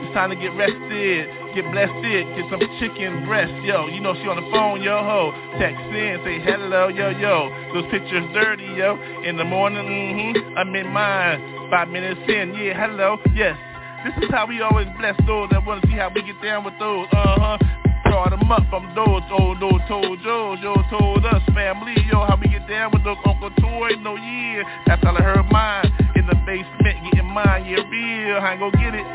It's 0.03 0.13
time 0.13 0.29
to 0.31 0.35
get 0.35 0.55
rested, 0.55 1.27
get 1.55 1.63
blessed, 1.71 2.03
get 2.03 2.45
some 2.51 2.59
chicken 2.79 3.25
breast, 3.25 3.51
yo. 3.63 3.87
You 3.87 3.99
know 3.99 4.13
she 4.15 4.27
on 4.27 4.35
the 4.35 4.47
phone, 4.51 4.81
yo 4.81 4.99
ho. 5.03 5.31
Text 5.59 5.79
in, 5.95 6.19
say 6.23 6.39
hello, 6.43 6.87
yo 6.89 7.09
yo. 7.09 7.51
Those 7.73 7.89
pictures 7.91 8.27
dirty, 8.33 8.67
yo. 8.75 8.99
In 9.23 9.37
the 9.37 9.45
morning, 9.45 9.85
mm-hmm. 9.85 10.57
I'm 10.57 10.75
in 10.75 10.87
mine. 10.87 11.69
Five 11.69 11.87
minutes 11.89 12.21
in, 12.27 12.55
yeah, 12.55 12.75
hello, 12.75 13.17
yes. 13.33 13.55
This 14.03 14.23
is 14.23 14.31
how 14.31 14.45
we 14.47 14.61
always 14.61 14.87
bless 14.97 15.15
those 15.27 15.49
that 15.51 15.65
want 15.65 15.83
to 15.83 15.87
see 15.87 15.95
how 15.95 16.09
we 16.13 16.23
get 16.23 16.41
down 16.41 16.63
with 16.63 16.75
those, 16.79 17.07
uh-huh 17.11 17.78
brought 18.09 18.31
them 18.33 18.51
up 18.51 18.65
from 18.69 18.89
those 18.97 19.21
old 19.29 19.61
those 19.61 19.81
told 19.87 20.17
Joe, 20.25 20.57
Joe 20.61 20.81
told 20.89 21.25
us 21.25 21.43
family, 21.53 21.93
yo, 22.09 22.25
how 22.25 22.37
we 22.41 22.49
get 22.49 22.67
down 22.67 22.89
with 22.91 23.03
those 23.03 23.21
Uncle 23.23 23.53
Toy, 23.61 23.93
no 24.01 24.17
yeah, 24.17 24.63
that's 24.87 25.03
how 25.03 25.15
I 25.15 25.21
heard 25.21 25.45
mine. 25.51 25.85
In 26.15 26.25
the 26.25 26.35
basement, 26.45 26.97
getting 27.05 27.29
mine, 27.29 27.69
yeah, 27.69 27.85
real, 27.85 28.41
I 28.41 28.57
ain't 28.57 28.59
gonna 28.59 28.77
get 28.81 28.97
it 28.97 29.05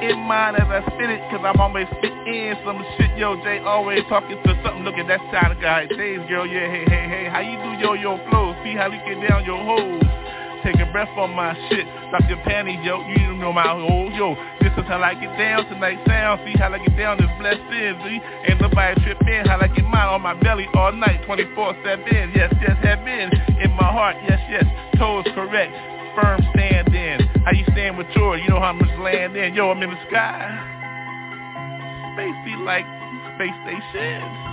in 0.00 0.16
mine 0.24 0.54
as 0.54 0.64
I 0.64 0.80
spit 0.94 1.10
it, 1.10 1.20
cause 1.28 1.44
I'm 1.44 1.60
always 1.60 1.86
spitting 1.98 2.54
some 2.64 2.80
shit, 2.96 3.18
yo, 3.18 3.36
Jay 3.44 3.58
always 3.58 4.00
talking 4.08 4.40
to 4.40 4.52
something, 4.64 4.82
look 4.82 4.94
at 4.94 5.06
that 5.08 5.20
of 5.52 5.60
guy, 5.60 5.86
days, 5.86 6.24
girl, 6.28 6.46
yeah, 6.46 6.70
hey, 6.70 6.84
hey, 6.88 7.04
hey, 7.08 7.24
how 7.28 7.40
you 7.40 7.58
do 7.60 7.84
yo, 7.84 7.92
yo, 7.94 8.16
flow, 8.30 8.56
see 8.64 8.72
how 8.72 8.88
we 8.88 8.96
get 9.04 9.20
down 9.28 9.44
your 9.44 9.60
hoes, 9.60 10.00
take 10.64 10.78
a 10.80 10.90
breath 10.92 11.10
on 11.16 11.34
my 11.34 11.54
shit, 11.68 11.86
drop 12.10 12.22
your 12.28 12.38
panties, 12.44 12.78
yo, 12.82 13.00
you 13.06 13.34
know 13.36 13.52
my 13.52 13.66
hole, 13.66 14.10
yo, 14.12 14.34
this 14.60 14.72
is 14.72 14.86
how 14.86 15.00
I 15.02 15.14
get 15.14 15.36
down 15.38 15.66
tonight 15.66 15.98
sound, 16.06 16.40
see 16.44 16.58
how 16.58 16.72
I 16.72 16.78
get 16.78 16.96
down 16.96 17.18
this 17.18 17.30
blessed 17.38 17.60
in, 17.70 17.94
see, 18.04 18.18
ain't 18.48 18.60
nobody 18.60 19.00
trip 19.02 19.20
in, 19.26 19.46
how 19.46 19.58
I 19.60 19.68
get 19.68 19.84
mine 19.84 20.08
on 20.08 20.22
my 20.22 20.34
belly 20.34 20.66
all 20.74 20.92
night, 20.92 21.22
24-7, 21.26 22.34
yes, 22.34 22.52
yes, 22.60 22.76
have 22.82 23.04
been, 23.04 23.30
in 23.60 23.70
my 23.72 23.88
heart, 23.90 24.16
yes, 24.28 24.40
yes, 24.50 24.64
toes 24.98 25.26
correct, 25.34 25.72
firm 26.16 26.40
stand 26.54 26.94
in, 26.94 27.20
how 27.44 27.52
you 27.52 27.64
stand 27.72 27.98
with 27.98 28.08
yours, 28.14 28.40
you 28.42 28.48
know 28.48 28.60
how 28.60 28.72
much 28.72 28.90
land 28.98 29.36
in, 29.36 29.54
yo, 29.54 29.70
I'm 29.70 29.82
in 29.82 29.90
the 29.90 30.00
sky, 30.08 30.42
space 32.14 32.38
be 32.44 32.56
like 32.64 32.86
space 33.36 33.54
station, 33.62 34.47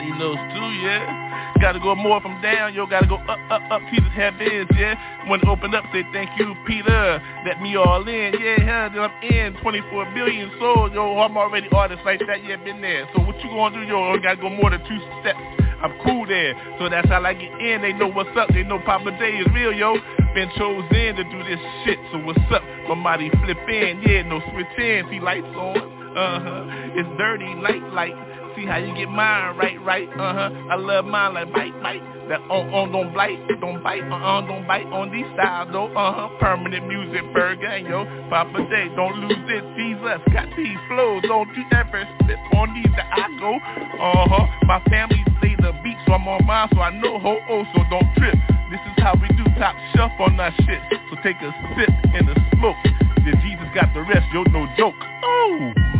See 0.00 0.12
those 0.16 0.40
too, 0.56 0.70
yeah. 0.80 1.52
Gotta 1.60 1.78
go 1.78 1.94
more 1.94 2.22
from 2.22 2.40
down, 2.40 2.72
yo, 2.72 2.86
gotta 2.86 3.06
go 3.06 3.16
up, 3.16 3.38
up, 3.50 3.60
up, 3.70 3.82
Peter's 3.90 4.12
heavens, 4.16 4.70
yeah. 4.72 4.96
When 5.28 5.40
it 5.40 5.46
opened 5.46 5.74
up, 5.74 5.84
say 5.92 6.04
thank 6.10 6.30
you, 6.40 6.56
Peter. 6.66 7.20
Let 7.44 7.60
me 7.60 7.76
all 7.76 8.00
in, 8.08 8.32
yeah, 8.40 8.64
Hell, 8.64 8.88
then 8.88 9.04
I'm 9.04 9.12
in. 9.22 9.60
24 9.60 10.14
billion 10.14 10.50
souls, 10.58 10.92
yo, 10.94 11.20
I'm 11.20 11.36
already 11.36 11.68
artist 11.68 12.00
like 12.06 12.20
that, 12.20 12.42
yeah, 12.42 12.56
been 12.64 12.80
there. 12.80 13.06
So 13.14 13.20
what 13.20 13.36
you 13.44 13.50
gonna 13.50 13.76
do, 13.76 13.84
yo, 13.84 14.16
gotta 14.22 14.40
go 14.40 14.48
more 14.48 14.70
than 14.70 14.80
two 14.88 15.00
steps. 15.20 15.38
I'm 15.84 15.92
cool 16.00 16.26
there, 16.26 16.56
so 16.78 16.88
that's 16.88 17.08
how 17.08 17.22
I 17.22 17.34
get 17.34 17.52
in. 17.60 17.82
They 17.82 17.92
know 17.92 18.10
what's 18.10 18.32
up, 18.38 18.48
they 18.48 18.62
know 18.62 18.80
Papa 18.80 19.10
Day 19.20 19.36
is 19.36 19.46
real, 19.52 19.72
yo. 19.72 19.96
Been 20.32 20.48
chosen 20.56 20.88
to 21.16 21.24
do 21.24 21.44
this 21.44 21.60
shit, 21.84 21.98
so 22.10 22.24
what's 22.24 22.40
up? 22.50 22.62
My 22.88 22.96
body 22.96 23.28
flip 23.44 23.68
in, 23.68 24.00
yeah, 24.00 24.22
no 24.22 24.40
switch 24.52 24.78
in. 24.78 25.04
See 25.10 25.20
lights 25.20 25.44
on, 25.52 25.76
uh-huh. 26.16 26.96
It's 26.96 27.08
dirty, 27.18 27.52
light, 27.60 27.84
light 27.92 28.29
see 28.56 28.66
how 28.66 28.76
you 28.76 28.94
get 28.94 29.08
mine 29.08 29.56
right, 29.56 29.80
right, 29.84 30.08
uh-huh. 30.08 30.50
I 30.70 30.74
love 30.76 31.04
mine 31.04 31.34
like 31.34 31.52
bite, 31.52 31.82
bite. 31.82 32.02
That 32.28 32.40
on, 32.46 32.70
on, 32.70 32.92
don't 32.92 33.12
bite, 33.12 33.42
don't 33.60 33.82
bite, 33.82 34.06
uh-uh, 34.06 34.46
don't 34.46 34.66
bite 34.66 34.86
on 34.86 35.10
these 35.10 35.26
styles 35.34 35.68
though, 35.72 35.90
uh-huh. 35.90 36.38
Permanent 36.38 36.86
Muzik, 36.86 37.26
burger, 37.34 37.78
yo. 37.78 38.04
Papa 38.30 38.62
Day, 38.70 38.86
don't 38.94 39.18
lose 39.18 39.46
it, 39.50 39.64
Jesus. 39.74 40.22
Got 40.32 40.46
these 40.56 40.78
flows, 40.86 41.22
don't 41.26 41.50
you 41.56 41.64
ever 41.72 42.06
slip 42.22 42.38
on 42.54 42.70
these 42.74 42.92
that 42.94 43.10
I 43.10 43.26
go, 43.38 43.58
uh-huh. 43.58 44.46
My 44.66 44.78
family 44.90 45.24
play 45.40 45.56
the 45.58 45.72
beat, 45.82 45.98
so 46.06 46.14
I'm 46.14 46.28
on 46.28 46.46
mine, 46.46 46.68
so 46.74 46.80
I 46.80 46.90
know 46.94 47.18
ho-oh, 47.18 47.64
so 47.74 47.82
don't 47.90 48.06
trip. 48.16 48.38
This 48.70 48.80
is 48.86 49.02
how 49.02 49.18
we 49.18 49.26
do 49.34 49.42
top 49.58 49.74
shelf 49.96 50.12
on 50.20 50.36
that 50.36 50.54
shit. 50.62 50.80
So 51.10 51.16
take 51.24 51.36
a 51.42 51.50
sip 51.74 51.90
in 52.14 52.26
the 52.26 52.38
smoke. 52.54 52.76
Then 53.24 53.34
Jesus 53.42 53.66
got 53.74 53.92
the 53.92 54.02
rest, 54.02 54.26
yo, 54.32 54.44
no 54.54 54.66
joke. 54.78 54.94
Oh! 55.24 55.99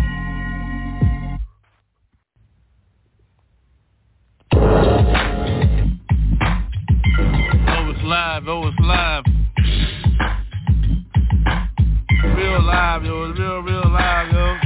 Oh, 7.22 7.90
it's 7.90 8.02
live. 8.02 8.48
Oh, 8.48 8.66
it's 8.66 8.78
live. 8.80 9.24
Real 12.36 12.62
live, 12.62 13.04
yo. 13.04 13.32
Real, 13.32 13.60
real 13.60 13.90
live, 13.90 14.32
yo. 14.32 14.56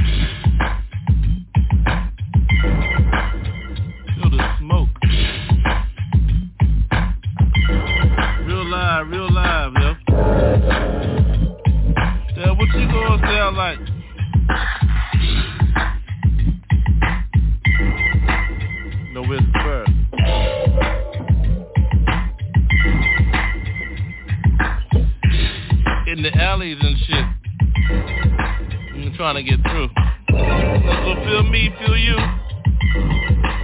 Trying 29.15 29.35
to 29.35 29.43
get 29.43 29.61
through. 29.61 29.89
So 30.29 31.15
feel 31.25 31.43
me, 31.43 31.69
feel 31.79 31.97
you. 31.97 32.17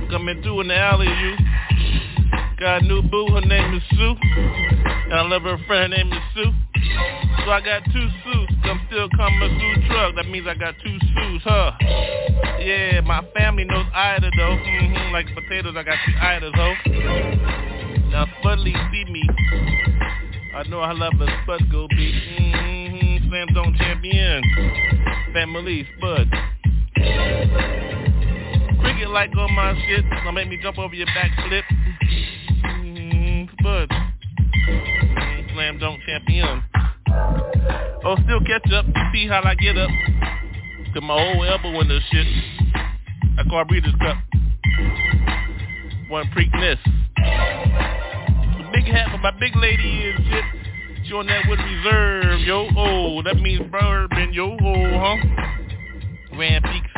Coming 0.09 0.41
through 0.43 0.61
in 0.61 0.67
the 0.67 0.77
alley, 0.77 1.07
you. 1.07 1.35
Got 2.59 2.83
a 2.83 2.85
new 2.85 3.01
boo, 3.01 3.27
her 3.33 3.41
name 3.41 3.73
is 3.73 3.83
Sue. 3.91 4.15
And 4.21 5.13
I 5.13 5.21
love 5.23 5.41
her 5.43 5.57
friend, 5.67 5.93
her 5.93 6.03
name 6.03 6.13
is 6.13 6.19
Sue. 6.35 6.51
So 7.43 7.51
I 7.51 7.61
got 7.61 7.83
two 7.85 8.07
suits. 8.23 8.53
I'm 8.63 8.81
still 8.87 9.09
coming 9.17 9.57
through 9.59 9.87
truck. 9.87 10.15
That 10.15 10.29
means 10.29 10.47
I 10.47 10.53
got 10.53 10.75
two 10.83 10.97
suits, 10.99 11.43
huh? 11.43 11.71
Yeah, 12.59 13.01
my 13.01 13.25
family 13.35 13.65
knows 13.65 13.85
Ida 13.93 14.29
though. 14.37 14.57
Mm-hmm, 14.57 15.13
like 15.13 15.27
potatoes, 15.33 15.75
I 15.77 15.83
got 15.83 15.97
two 16.05 16.13
Idas, 16.13 16.53
ho. 16.55 16.73
Now 18.11 18.25
Spudley 18.39 18.73
see 18.91 19.11
me. 19.11 19.23
I 20.55 20.63
know 20.69 20.79
I 20.81 20.91
love 20.91 21.13
a 21.19 21.27
Spud 21.43 21.71
go 21.71 21.87
beat. 21.89 22.15
Mm-hmm, 22.39 23.29
Slam 23.29 23.47
Dunk 23.53 23.77
champion. 23.77 24.43
Family 25.33 25.87
Spud. 25.97 26.29
Cricket 28.81 29.09
like 29.11 29.31
on 29.37 29.53
my 29.53 29.73
shit. 29.87 30.03
Don't 30.25 30.35
make 30.35 30.49
me 30.49 30.59
jump 30.61 30.77
over 30.77 30.93
your 30.93 31.07
backflip. 31.07 31.63
Mm-hmm, 32.65 33.53
Spud. 33.59 33.89
Mm, 33.89 35.53
Slam 35.53 35.79
Dunk 35.79 36.01
champion. 36.05 36.63
Oh, 38.03 38.17
still 38.23 38.41
catch 38.41 38.71
up. 38.73 38.85
See 39.13 39.27
how 39.27 39.41
I 39.43 39.55
get 39.55 39.77
up. 39.77 39.89
Cause 40.93 41.03
my 41.03 41.17
whole 41.17 41.45
elbow 41.45 41.79
in 41.79 41.87
this 41.87 42.03
shit. 42.11 42.27
I 43.37 43.43
call 43.49 43.63
Breeders' 43.65 43.93
Cup. 44.01 44.17
One 46.09 46.25
Preakness. 46.35 46.77
The 47.15 48.69
big 48.73 48.85
hat 48.85 49.09
for 49.11 49.17
my 49.19 49.31
big 49.39 49.55
lady 49.55 50.09
is 50.09 50.19
shit. 50.29 50.43
She 51.05 51.13
on 51.13 51.25
that 51.27 51.43
with 51.49 51.59
reserve, 51.59 52.41
yo. 52.41 52.67
Oh, 52.77 53.21
that 53.23 53.37
means 53.37 53.61
bourbon, 53.71 54.33
yo. 54.33 54.57
Oh, 54.61 54.99
huh? 54.99 55.17
Grand 56.35 56.63
Peaks. 56.63 56.89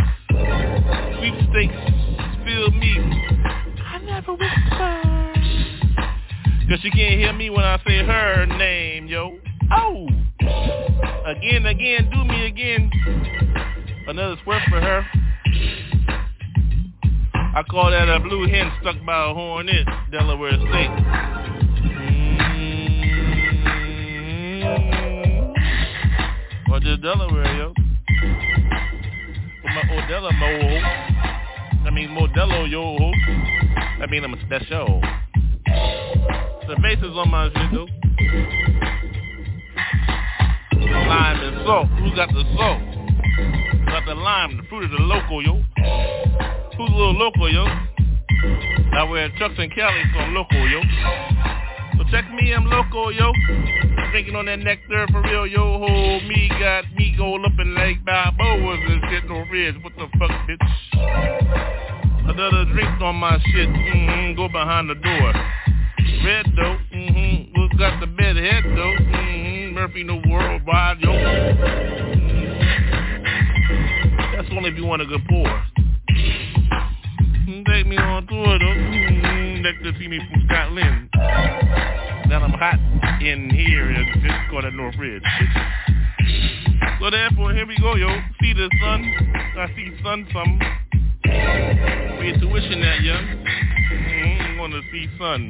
Sweepstakes. 1.17 1.73
Feel 2.45 2.71
me. 2.71 2.97
I 3.85 3.99
never 4.03 4.33
whisper. 4.33 5.13
Cause 6.69 6.79
she 6.81 6.91
can't 6.91 7.19
hear 7.19 7.33
me 7.33 7.49
when 7.49 7.63
I 7.65 7.77
say 7.85 8.03
her 8.05 8.45
name, 8.45 9.07
yo. 9.07 9.37
Oh. 9.71 10.07
again, 11.25 11.65
again, 11.65 12.09
do 12.11 12.23
me 12.25 12.45
again. 12.45 12.91
Another 14.07 14.35
swerve 14.43 14.61
for 14.69 14.81
her. 14.81 15.05
I 17.55 17.61
call 17.69 17.91
that 17.91 18.09
a 18.09 18.19
blue 18.19 18.47
hen 18.47 18.71
stuck 18.81 18.95
by 19.05 19.29
a 19.29 19.33
hornet, 19.33 19.87
Delaware 20.11 20.53
State. 20.53 21.42
Mm-hmm. 26.73 27.03
Delaware, 27.03 27.55
yo. 27.55 27.67
With 29.63 29.73
my 29.75 29.83
Odella 29.93 30.31
mo 30.39 30.49
I 31.85 31.89
mean 31.91 32.09
Modelo, 32.09 32.69
yo. 32.69 32.97
I 34.01 34.07
mean 34.09 34.23
I'm 34.23 34.33
a 34.33 34.41
special. 34.41 34.99
The 36.67 36.75
bases 36.81 37.15
on 37.15 37.29
my 37.29 37.49
shit, 37.49 37.71
though. 37.73 37.87
Lime 40.81 41.41
and 41.41 41.57
salt. 41.63 41.89
Who 41.89 42.15
got 42.15 42.29
the 42.29 42.43
salt? 42.57 42.81
Got 43.85 44.05
the 44.07 44.15
lime, 44.15 44.57
the 44.57 44.63
fruit 44.67 44.85
of 44.85 44.91
the 44.91 44.97
local, 44.97 45.43
yo. 45.43 45.61
Who's 46.75 46.89
a 46.89 46.95
little 46.95 47.13
local, 47.13 47.53
yo? 47.53 47.65
I 48.93 49.03
wear 49.03 49.29
Chucks 49.37 49.55
and 49.59 49.71
Cali, 49.75 50.01
so 50.11 50.19
I'm 50.19 50.33
local, 50.33 50.67
yo. 50.67 50.81
Check 52.13 52.31
me, 52.31 52.53
I'm 52.53 52.65
local, 52.65 53.11
yo. 53.11 53.33
Drinking 54.11 54.35
on 54.35 54.45
that 54.45 54.59
nectar 54.59 55.07
for 55.11 55.23
real, 55.23 55.47
yo. 55.47 55.79
Ho, 55.79 56.19
me 56.27 56.47
got 56.59 56.85
me 56.95 57.15
go 57.17 57.43
up 57.43 57.53
in 57.57 57.73
Lake 57.73 58.05
Balboa 58.05 58.75
and 58.75 59.01
shit 59.09 59.27
no 59.27 59.43
ridge. 59.51 59.73
What 59.81 59.93
the 59.95 60.05
fuck, 60.19 60.29
bitch? 60.47 60.61
Another 62.29 62.65
drink 62.71 63.01
on 63.01 63.15
my 63.15 63.39
shit. 63.45 63.67
Mm-hmm. 63.67 64.35
Go 64.35 64.47
behind 64.47 64.91
the 64.91 64.93
door. 64.93 65.33
Red 66.23 66.45
though. 66.55 66.77
Mm-hmm. 66.93 67.55
Who's 67.55 67.79
got 67.79 67.99
the 67.99 68.05
bed 68.05 68.35
head 68.35 68.63
though? 68.63 68.93
Mm-hmm. 68.93 69.73
Murphy 69.73 70.03
the 70.03 70.21
worldwide, 70.29 70.99
yo. 71.01 71.13
That's 74.37 74.49
only 74.51 74.69
if 74.69 74.77
you 74.77 74.85
want 74.85 75.01
a 75.01 75.05
good 75.07 75.25
pour. 75.27 75.63
Take 77.65 77.87
me 77.87 77.97
on 77.97 78.27
tour 78.27 78.59
though. 78.59 78.65
Mm-hmm. 78.65 79.32
To 79.63 79.93
see 79.97 80.09
me 80.09 80.19
from 80.19 80.43
Scotland. 80.45 81.09
Now 82.27 82.43
I'm 82.43 82.51
hot 82.51 82.79
in 83.21 83.49
here 83.49 83.89
in 83.91 84.21
this 84.21 84.33
corner 84.51 84.71
Northridge. 84.71 85.23
So 86.99 87.09
therefore, 87.09 87.53
here 87.53 87.65
we 87.65 87.77
go, 87.77 87.95
yo. 87.95 88.09
See 88.41 88.51
the 88.51 88.69
sun. 88.81 89.05
I 89.57 89.67
see 89.73 89.97
sun 90.03 90.27
some. 90.33 90.59
We 92.19 92.33
intuition 92.33 92.81
that, 92.81 93.03
young. 93.03 93.23
Mm-hmm. 93.23 94.59
Want 94.59 94.73
to 94.73 94.81
see 94.91 95.07
sun. 95.17 95.49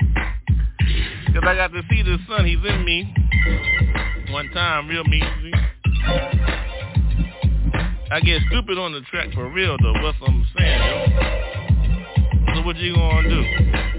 Cause 1.34 1.44
I 1.48 1.56
got 1.56 1.74
to 1.74 1.82
see 1.90 2.04
the 2.04 2.20
sun. 2.28 2.46
He's 2.46 2.64
in 2.70 2.86
me. 2.86 3.12
One 4.32 4.48
time, 4.52 4.90
real 4.90 5.06
me. 5.06 5.24
I 8.12 8.20
get 8.20 8.44
stupid 8.48 8.78
on 8.78 8.94
the 8.94 9.02
track 9.10 9.34
for 9.34 9.50
real 9.50 9.76
though. 9.82 10.04
What's 10.04 10.20
I'm 10.22 10.46
saying, 10.56 10.82
yo? 10.84 12.54
So 12.54 12.62
what 12.62 12.78
you 12.78 12.94
gonna 12.94 13.28
do? 13.28 13.93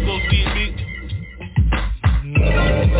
Local 0.00 0.20
CB. 0.20 0.58
Mm, 2.24 2.94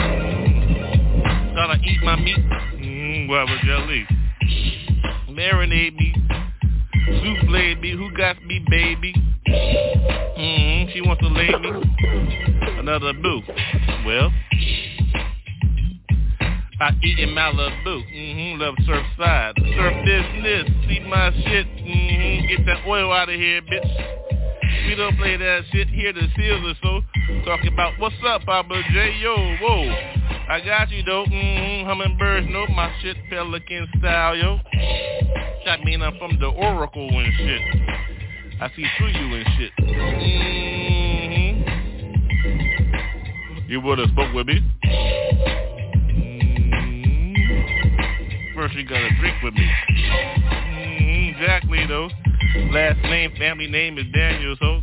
gotta 1.54 1.78
eat 1.82 2.02
my 2.02 2.16
meat. 2.16 2.36
Mm, 2.36 3.26
guava 3.26 3.56
jelly. 3.64 4.06
Marinate 5.30 5.96
me. 5.96 6.12
Souffle 7.06 7.80
me. 7.80 7.90
Who 7.92 8.10
got 8.14 8.44
me, 8.44 8.62
baby? 8.68 9.14
Mm, 9.48 10.92
she 10.92 11.00
wants 11.00 11.22
to 11.22 11.28
lay 11.28 11.48
me. 11.48 11.70
Another 12.78 13.14
boo. 13.14 13.40
Well, 14.04 14.30
I 16.80 16.90
eat 17.02 17.18
in 17.18 17.30
Malibu. 17.30 18.02
Mm-hmm. 18.14 18.60
Love 18.60 18.74
surf 18.86 19.06
side. 19.18 19.54
Surf 19.56 20.04
business. 20.04 20.66
See 20.86 21.00
my 21.00 21.30
shit. 21.44 21.66
Mm-hmm. 21.66 22.46
Get 22.46 22.66
that 22.66 22.84
oil 22.86 23.10
out 23.12 23.30
of 23.30 23.36
here, 23.36 23.62
bitch. 23.62 23.88
We 24.90 24.96
don't 24.96 25.16
play 25.18 25.36
that 25.36 25.62
shit 25.70 25.86
here 25.86 26.12
to 26.12 26.20
seal 26.36 26.66
or 26.66 26.74
so. 26.82 27.00
Talking 27.44 27.72
about 27.72 27.96
what's 28.00 28.16
up, 28.26 28.42
Papa 28.42 28.82
J. 28.92 29.18
Yo, 29.22 29.36
whoa. 29.62 29.88
I 30.48 30.60
got 30.64 30.90
you 30.90 31.04
though. 31.04 31.24
Mm-hmm. 31.26 31.86
Hummingbirds 31.86 32.48
know 32.50 32.66
my 32.74 32.92
shit. 33.00 33.16
Pelican 33.30 33.86
style, 34.00 34.34
yo. 34.34 34.58
That 35.64 35.84
mean 35.84 36.02
I'm 36.02 36.18
from 36.18 36.40
the 36.40 36.48
Oracle 36.48 37.08
and 37.08 37.32
shit. 37.38 37.62
I 38.60 38.68
see 38.74 38.84
through 38.98 39.10
you 39.10 39.36
and 39.36 39.46
shit. 39.58 39.72
Mm-hmm. 39.78 41.60
You 43.70 43.80
would've 43.80 44.10
spoke 44.10 44.34
with 44.34 44.48
me. 44.48 44.60
Mm-hmm. 46.16 47.36
First 48.56 48.74
you 48.74 48.84
gotta 48.88 49.10
drink 49.20 49.40
with 49.44 49.54
me. 49.54 49.70
Mm-hmm. 49.92 51.40
Exactly 51.40 51.86
though. 51.86 52.10
Last 52.52 52.98
name, 53.02 53.32
family 53.38 53.68
name 53.68 53.96
is 53.96 54.06
Daniels, 54.12 54.58
so 54.60 54.82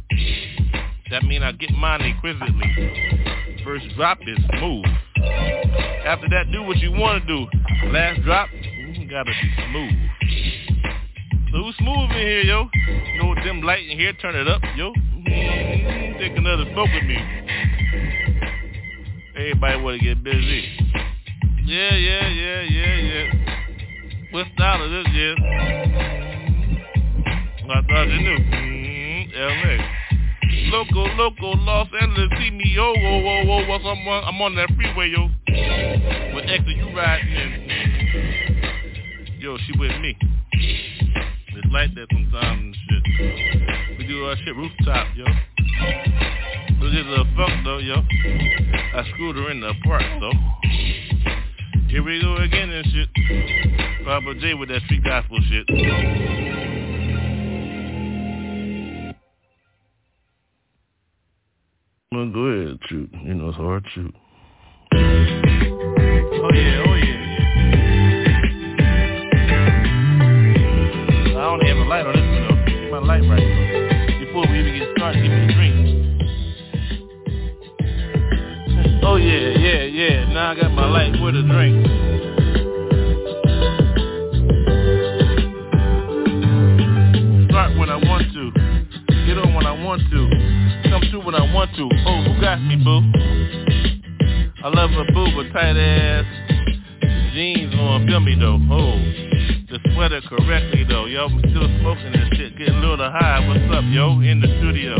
that 1.11 1.23
mean 1.23 1.43
I 1.43 1.51
get 1.51 1.69
mine 1.71 2.01
inquisitively. 2.01 3.59
First 3.65 3.85
drop 3.97 4.19
is 4.25 4.37
smooth. 4.57 4.85
After 6.05 6.29
that, 6.29 6.45
do 6.51 6.63
what 6.63 6.77
you 6.77 6.93
want 6.93 7.27
to 7.27 7.27
do. 7.27 7.45
Last 7.91 8.21
drop, 8.23 8.47
you 8.53 9.09
gotta 9.09 9.31
be 9.31 9.51
smooth. 9.69 9.93
So 11.51 11.57
who's 11.63 11.75
smooth 11.77 12.11
in 12.11 12.17
here, 12.17 12.41
yo? 12.41 12.69
No 13.17 13.35
dim 13.43 13.61
light 13.61 13.85
in 13.85 13.99
here, 13.99 14.13
turn 14.13 14.35
it 14.35 14.47
up, 14.47 14.61
yo. 14.77 14.93
Mm-hmm. 14.93 16.19
Take 16.19 16.37
another 16.37 16.63
smoke 16.71 16.89
with 16.93 17.03
me. 17.03 17.17
Everybody 19.35 19.81
wanna 19.81 19.99
get 19.99 20.23
busy. 20.23 20.63
Yeah, 21.65 21.95
yeah, 21.95 22.27
yeah, 22.29 22.61
yeah, 22.61 22.95
yeah. 22.95 24.31
What 24.31 24.47
style 24.55 24.83
is 24.85 25.05
this, 25.05 25.13
yeah? 25.13 26.16
I 27.69 27.81
thought 27.81 28.07
you 28.07 28.21
knew. 28.21 28.39
Mm-hmm. 28.39 29.31
L.A. 29.35 29.97
Local, 30.71 31.07
local, 31.15 31.57
Los 31.65 31.87
Angeles, 32.01 32.29
see 32.39 32.51
me, 32.51 32.63
yo, 32.73 32.93
whoa, 32.93 33.21
whoa, 33.21 33.45
whoa, 33.45 33.67
what's 33.67 33.85
up? 33.85 33.97
I'm 33.97 34.41
on 34.41 34.55
that 34.55 34.69
freeway, 34.75 35.09
yo. 35.09 35.29
With 36.35 36.45
X, 36.49 36.63
you 36.67 36.95
riding 36.95 37.33
in. 37.33 37.67
Yo, 39.39 39.57
she 39.57 39.77
with 39.77 39.91
me. 40.01 40.17
It's 40.51 41.67
like 41.71 41.93
that 41.95 42.07
sometimes 42.11 42.59
and 42.59 42.75
shit. 42.75 43.97
We 43.97 44.07
do 44.07 44.25
our 44.25 44.35
shit 44.37 44.55
rooftop, 44.55 45.07
yo. 45.15 45.25
Look 46.79 46.93
at 46.93 47.05
the 47.05 47.25
fuck 47.35 47.51
though, 47.63 47.79
yo. 47.79 47.95
I 47.95 49.03
screwed 49.13 49.35
her 49.35 49.51
in 49.51 49.61
the 49.61 49.73
park 49.83 50.03
though. 50.19 50.33
Here 51.89 52.03
we 52.03 52.21
go 52.21 52.35
again 52.37 52.69
and 52.69 52.85
shit. 52.87 53.09
Papa 54.05 54.35
J 54.39 54.53
with 54.53 54.69
that 54.69 54.81
street 54.83 55.03
gospel 55.03 55.39
shit. 55.49 56.46
Well, 62.27 62.33
go 62.33 62.41
ahead, 62.41 62.79
shoot. 62.89 63.09
You 63.23 63.35
know 63.35 63.47
it's 63.47 63.57
hard 63.57 63.85
shoot. 63.95 64.13
Oh 64.91 64.97
yeah, 66.53 66.83
oh 66.85 66.95
yeah. 66.95 67.19
I 71.29 71.39
don't 71.39 71.61
have 71.65 71.77
a 71.77 71.85
light 71.87 72.05
on 72.05 72.13
this 72.13 72.27
one 72.27 72.43
though. 72.43 72.57
Get 72.65 72.91
my 72.91 72.99
light 72.99 73.23
right. 73.29 73.47
Before 74.25 74.43
we 74.51 74.59
even 74.59 74.73
get 74.77 74.89
started, 74.97 75.21
give 75.21 75.31
me 75.31 75.37
a 75.37 75.53
drink. 75.53 75.75
Oh 79.03 79.15
yeah, 79.15 79.47
yeah, 79.57 79.83
yeah. 79.83 80.33
Now 80.33 80.51
I 80.51 80.55
got 80.55 80.71
my 80.73 80.85
light 80.85 81.13
with 81.21 81.35
a 81.37 81.43
drink. 81.43 82.16
I 91.37 91.53
want 91.53 91.69
to. 91.75 91.87
Oh, 92.07 92.23
who 92.23 92.41
got 92.41 92.57
me, 92.57 92.75
boo? 92.77 93.05
I 94.63 94.69
love 94.69 94.89
a 94.89 95.05
boo 95.13 95.37
with 95.37 95.53
tight 95.53 95.77
ass 95.77 96.25
jeans 97.33 97.75
on. 97.75 98.07
Me 98.25 98.33
though. 98.33 98.57
Oh, 98.71 98.97
the 99.69 99.77
sweater 99.93 100.19
correctly 100.27 100.83
though. 100.89 101.05
Yo, 101.05 101.25
I'm 101.25 101.39
still 101.39 101.69
smoking 101.79 102.11
this 102.11 102.27
shit. 102.33 102.57
Getting 102.57 102.73
a 102.73 102.79
little 102.79 103.11
high. 103.11 103.47
What's 103.47 103.69
up, 103.69 103.83
yo? 103.93 104.19
In 104.21 104.41
the 104.41 104.47
studio. 104.57 104.97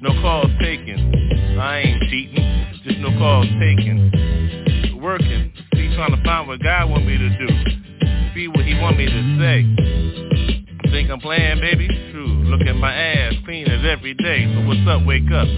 No 0.00 0.10
calls 0.22 0.52
taken. 0.60 1.58
I 1.58 1.80
ain't 1.80 2.02
cheating. 2.08 2.80
Just 2.84 2.98
no 2.98 3.10
calls 3.18 3.48
taken. 3.58 5.00
Working. 5.02 5.52
See, 5.74 5.92
trying 5.96 6.14
to 6.14 6.22
find 6.22 6.46
what 6.46 6.62
God 6.62 6.88
want 6.88 7.04
me 7.04 7.18
to 7.18 7.28
do. 7.38 7.48
See 8.34 8.46
what 8.46 8.64
he 8.64 8.78
want 8.78 8.96
me 8.96 9.06
to 9.06 9.38
say. 9.42 10.21
I'm 11.10 11.20
playing, 11.20 11.60
baby? 11.60 11.88
True. 12.12 12.44
Look 12.44 12.62
at 12.66 12.76
my 12.76 12.92
ass, 12.92 13.34
clean 13.44 13.66
as 13.66 13.84
every 13.84 14.14
day. 14.14 14.44
So 14.54 14.66
what's 14.66 14.80
up? 14.88 15.06
Wake 15.06 15.30
up. 15.32 15.48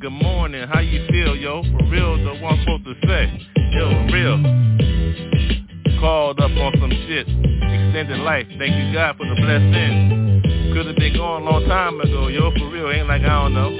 Good 0.00 0.12
morning. 0.12 0.66
How 0.68 0.80
you 0.80 1.06
feel, 1.10 1.36
yo? 1.36 1.62
For 1.62 1.84
real, 1.90 2.16
though, 2.18 2.40
what 2.40 2.54
I'm 2.54 2.60
supposed 2.60 2.84
to 2.84 2.94
say? 3.06 3.30
Yo, 3.72 3.90
for 3.90 4.12
real. 4.12 6.00
Called 6.00 6.40
up 6.40 6.50
on 6.50 6.72
some 6.80 6.90
shit. 7.06 7.26
Extended 7.28 8.20
life. 8.20 8.46
Thank 8.58 8.74
you, 8.74 8.92
God, 8.92 9.16
for 9.16 9.26
the 9.26 9.34
blessing. 9.36 10.42
Could 10.74 10.86
have 10.86 10.96
been 10.96 11.16
gone 11.16 11.42
a 11.42 11.44
long 11.50 11.64
time 11.66 12.00
ago, 12.00 12.28
yo. 12.28 12.50
For 12.52 12.68
real, 12.70 12.90
ain't 12.90 13.08
like 13.08 13.22
I 13.22 13.42
don't 13.42 13.54
know. 13.54 13.70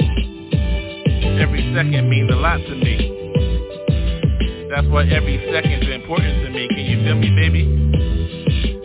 Every 1.40 1.62
second 1.74 2.09
means 2.09 2.30
a 2.30 2.36
lot 2.36 2.59
to 2.59 2.74
me. 2.74 4.68
That's 4.70 4.86
why 4.88 5.05
every 5.07 5.38
second's 5.53 5.88
important 5.88 6.45
to 6.45 6.51
me. 6.51 6.68
Can 6.68 6.78
you 6.78 7.05
feel 7.05 7.16
me, 7.16 7.30
baby? 7.34 7.62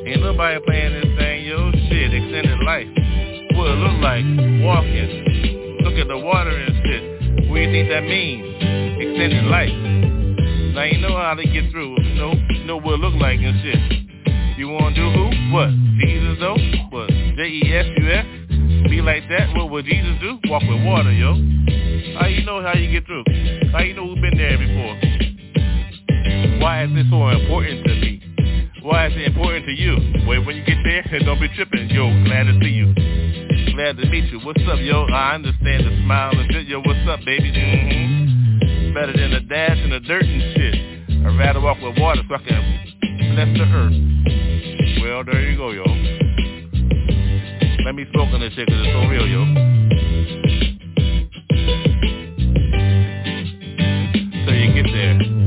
Ain't 0.10 0.22
nobody 0.22 0.60
playing 0.66 0.94
this 0.94 1.18
thing. 1.18 1.29
Shit, 1.90 2.14
extended 2.14 2.60
life. 2.62 2.88
What 3.58 3.72
it 3.72 3.82
look 3.82 3.98
like? 4.00 4.24
Walking. 4.62 5.82
Look 5.82 5.98
at 5.98 6.08
the 6.08 6.18
water 6.18 6.52
and 6.52 6.76
shit. 6.86 7.50
What 7.50 7.56
do 7.56 7.62
you 7.62 7.72
think 7.72 7.90
that 7.90 8.04
means? 8.04 8.46
Extended 9.02 9.46
life. 9.46 9.74
Now 10.76 10.84
you 10.84 11.02
know 11.02 11.18
how 11.18 11.34
to 11.34 11.44
get 11.44 11.72
through. 11.72 12.00
You 12.00 12.14
know, 12.14 12.34
you 12.50 12.64
know 12.66 12.78
what 12.78 12.94
it 12.94 13.00
look 13.02 13.16
like 13.16 13.40
and 13.42 13.58
shit. 13.66 14.58
You 14.60 14.70
wanna 14.70 14.94
do 14.94 15.10
who? 15.10 15.52
What? 15.52 15.70
Jesus 16.00 16.38
though? 16.40 16.58
What? 16.92 17.10
J-E-S-U-S? 17.10 18.26
Be 18.90 19.02
like 19.02 19.28
that? 19.30 19.56
What 19.56 19.72
would 19.72 19.86
Jesus 19.86 20.14
do? 20.22 20.38
Walk 20.46 20.62
with 20.70 20.84
water, 20.86 21.12
yo. 21.12 21.34
How 22.20 22.28
you 22.28 22.46
know 22.46 22.62
how 22.62 22.74
you 22.78 22.92
get 22.92 23.06
through? 23.08 23.24
How 23.72 23.80
you 23.82 23.96
know 23.96 24.06
who's 24.06 24.22
been 24.22 24.38
there 24.38 24.58
before? 24.58 24.94
Why 26.62 26.84
is 26.84 26.94
this 26.94 27.10
so 27.10 27.28
important 27.30 27.84
to 27.86 27.96
me? 27.96 28.09
Why 28.90 29.06
is 29.06 29.14
it 29.14 29.22
important 29.22 29.68
to 29.68 29.72
you? 29.72 30.26
Wait, 30.26 30.44
when 30.48 30.56
you 30.56 30.66
get 30.66 30.82
there, 30.84 31.06
and 31.14 31.24
don't 31.24 31.40
be 31.40 31.48
tripping. 31.50 31.92
Yo, 31.92 32.10
glad 32.26 32.50
to 32.50 32.58
see 32.60 32.74
you. 32.74 32.92
Glad 33.76 33.98
to 33.98 34.10
meet 34.10 34.34
you. 34.34 34.40
What's 34.40 34.64
up, 34.66 34.80
yo? 34.80 35.06
I 35.14 35.36
understand 35.36 35.86
the 35.86 35.96
smile 36.04 36.32
and 36.34 36.52
shit. 36.52 36.66
Yo, 36.66 36.82
what's 36.82 37.08
up, 37.08 37.20
baby? 37.24 37.54
Mm-hmm. 37.54 38.94
Better 38.96 39.14
than 39.14 39.30
the 39.30 39.42
dash 39.42 39.78
and 39.78 39.92
the 39.92 40.00
dirt 40.00 40.26
and 40.26 40.42
shit. 40.58 40.74
I'd 41.24 41.38
rather 41.38 41.62
walk 41.62 41.78
with 41.84 42.00
water 42.00 42.24
so 42.28 42.34
I 42.34 42.40
can 42.40 42.66
bless 43.36 43.54
the 43.54 43.66
earth. 43.70 43.94
Well, 45.04 45.24
there 45.24 45.48
you 45.48 45.56
go, 45.56 45.70
yo. 45.70 45.86
Let 47.86 47.94
me 47.94 48.08
smoke 48.12 48.34
on 48.34 48.40
this 48.40 48.54
shit 48.56 48.66
because 48.66 48.88
it's 48.88 48.92
so 48.92 49.06
real, 49.06 49.28
yo. 49.30 49.46
So 54.48 54.52
you 54.52 54.74
get 54.74 54.92
there. 54.92 55.39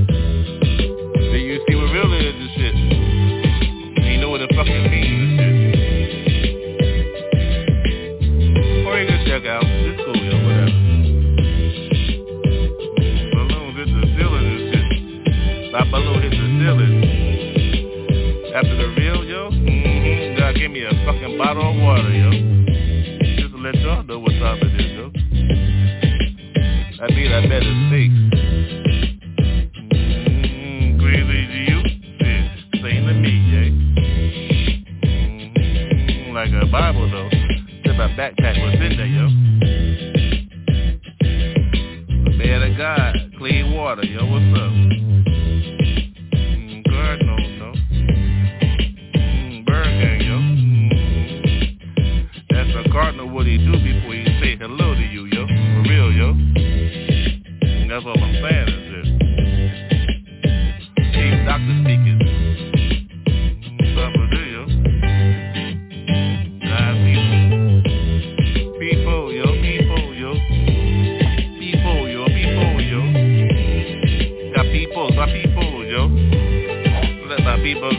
Check 9.42 9.50
out. 9.50 9.64
It's 9.66 9.98
cool, 10.04 10.14
yo, 10.14 10.38
whatever. 10.46 10.70
Balloons 13.34 13.74
hit 13.76 13.88
the 13.90 14.02
ceiling 14.14 14.46
and 14.46 14.62
shit. 14.70 14.86
My 15.72 15.82
balloon 15.90 16.22
hit 16.22 16.30
the 16.30 16.46
ceiling. 16.62 16.94
After 18.54 18.76
the 18.76 18.88
real, 18.96 19.24
yo, 19.24 19.50
mm-hmm, 19.50 20.38
God 20.38 20.54
give 20.54 20.70
me 20.70 20.84
a 20.84 20.90
fucking 21.04 21.36
bottle 21.38 21.70
of 21.70 21.76
water, 21.82 22.12
yo. 22.12 22.30
Just 23.40 23.52
to 23.54 23.58
let 23.58 23.74
y'all 23.76 24.04
know 24.04 24.20
what 24.20 24.30
time 24.32 24.58
it 24.62 24.80
is, 24.80 24.92
yo. 24.92 25.10
That 27.00 27.10
means 27.10 27.32
I 27.32 27.42
better 27.48 27.74
speak. 27.88 28.10
Mm, 30.38 31.00
crazy 31.00 31.46
to 31.50 31.58
you? 31.66 31.82
Same 32.80 33.06
to 33.08 33.14
me, 33.14 33.34
yeah. 33.50 33.70
Mm, 35.10 36.32
like 36.32 36.52
a 36.62 36.66
Bible, 36.70 37.10
though. 37.10 37.41
My 38.02 38.08
backpack 38.16 38.58
was 38.60 38.74
in 38.74 38.96
there, 38.96 39.06
yo. 39.06 39.28
The 42.24 42.30
man 42.36 42.62
of 42.64 42.76
God, 42.76 43.14
clean 43.38 43.72
water, 43.76 44.04
yo, 44.04 44.26
what's 44.26 44.58
up? 44.58 44.72
Mm, 46.34 46.82
Cardinal, 46.84 47.38
no. 47.60 47.72
Mm, 49.14 49.64
Burger, 49.64 50.16
yo. 50.16 50.36
Mm. 50.36 50.90
That's 52.50 52.74
a 52.74 52.90
cardinal 52.90 53.28
what 53.30 53.46
he 53.46 53.58
do 53.58 53.70
before 53.70 54.14
he 54.14 54.24
say 54.42 54.56
hello 54.56 54.94
to 54.96 55.00
you, 55.00 55.26
yo. 55.26 55.46
For 55.46 55.82
real, 55.88 56.10
yo. 56.12 56.30
And 57.62 57.88
that's 57.88 58.04
all 58.04 58.20
I'm 58.20 58.34
saying 58.42 58.68
is 58.68 58.90
this. 58.90 59.06
Chief 61.14 61.46
Doctor 61.46 61.78
speaking. 61.84 62.21
Let 77.82 77.98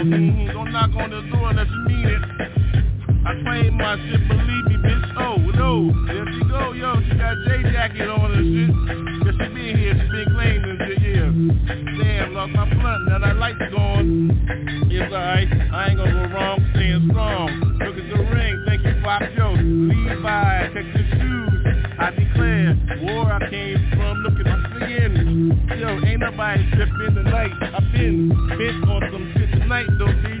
Mm-hmm. 0.00 0.52
Don't 0.56 0.72
knock 0.72 0.90
on 0.96 1.10
the 1.10 1.20
door 1.28 1.50
unless 1.50 1.68
you 1.68 1.84
mean 1.84 2.08
it. 2.08 2.22
I 3.20 3.36
claim 3.44 3.76
my 3.76 3.96
shit, 4.00 4.28
believe 4.28 4.64
me, 4.64 4.76
bitch. 4.80 5.12
Oh, 5.20 5.36
no. 5.36 5.92
There 6.06 6.24
she 6.32 6.40
go, 6.48 6.72
yo. 6.72 6.96
She 7.04 7.18
got 7.18 7.36
J 7.44 7.70
jacket 7.70 8.08
on 8.08 8.32
and 8.32 8.48
shit. 8.48 8.72
Cause 9.26 9.34
she 9.36 9.48
been 9.52 9.76
here, 9.76 9.92
she 9.92 10.08
been 10.08 10.32
claiming 10.32 10.78
shit, 10.88 11.02
yeah. 11.04 11.28
Damn, 12.00 12.32
lost 12.32 12.52
my 12.52 12.64
blunt. 12.72 13.08
Now 13.10 13.18
that 13.18 13.36
light's 13.36 13.58
gone. 13.70 14.88
It's 14.90 15.12
alright. 15.12 15.48
I 15.52 15.88
ain't 15.88 15.98
gonna 15.98 16.12
go 16.12 16.34
wrong, 16.34 16.64
staying 16.72 17.08
strong. 17.10 17.60
Look 17.84 17.96
at 18.00 18.08
the 18.08 18.24
ring. 18.24 18.64
Thank 18.66 18.82
you, 18.84 19.02
Pop 19.04 19.22
Joe. 19.36 19.52
Levi, 19.52 20.68
your 20.72 21.04
shoes. 21.20 21.50
I 22.00 22.10
declare. 22.16 22.72
War 23.02 23.32
I 23.32 23.50
came 23.50 23.76
from, 23.92 24.18
look 24.24 24.40
at 24.40 24.46
my 24.46 24.76
skin. 24.76 25.68
Yo, 25.78 25.88
ain't 26.04 26.20
nobody 26.20 26.64
tripping 26.72 27.14
tonight. 27.14 27.52
I 27.60 27.80
been 27.92 28.28
bent 28.28 28.88
on 28.88 29.09
tonight, 29.80 29.98
though, 29.98 30.06
B. 30.06 30.38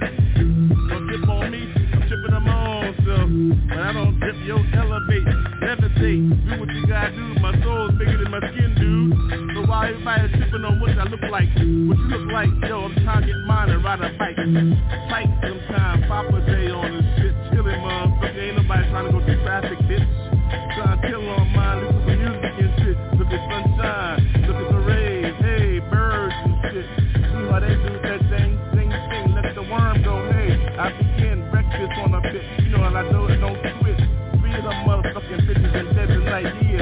Don't 0.88 1.06
trip 1.08 1.28
on 1.28 1.50
me, 1.50 1.72
I'm 1.92 2.08
tripping 2.08 2.34
on 2.34 2.42
my 2.42 2.86
own 2.86 2.94
self. 3.04 3.68
But 3.68 3.78
I 3.78 3.92
don't 3.92 4.18
trip, 4.20 4.36
yo, 4.44 4.56
elevate, 4.74 5.24
levitate. 5.62 6.50
Do 6.50 6.60
what 6.60 6.70
you 6.70 6.86
gotta 6.86 7.14
do, 7.14 7.34
my 7.40 7.52
soul's 7.62 7.92
bigger 7.98 8.18
than 8.18 8.30
my 8.30 8.40
skin, 8.40 8.74
dude. 8.78 9.54
So 9.54 9.66
while 9.68 9.84
everybody's 9.84 10.36
tripping 10.36 10.64
on 10.64 10.80
what 10.80 10.90
I 10.90 11.04
look 11.04 11.22
like, 11.30 11.48
what 11.54 11.62
you 11.64 11.94
look 12.08 12.32
like, 12.32 12.50
yo, 12.68 12.84
I'm 12.84 12.94
trying 13.04 13.20
to 13.22 13.26
get 13.26 13.36
mine 13.46 13.70
and 13.70 13.84
ride 13.84 14.00
a 14.00 14.10
bike. 14.18 14.36
Tight 15.08 15.30
sometime, 15.42 16.02
Papa 16.08 16.40
Day 16.46 16.70
on 16.70 16.99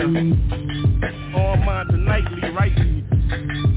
All 0.09 1.57
mine 1.59 2.05
nightly, 2.07 2.49
right? 2.51 2.73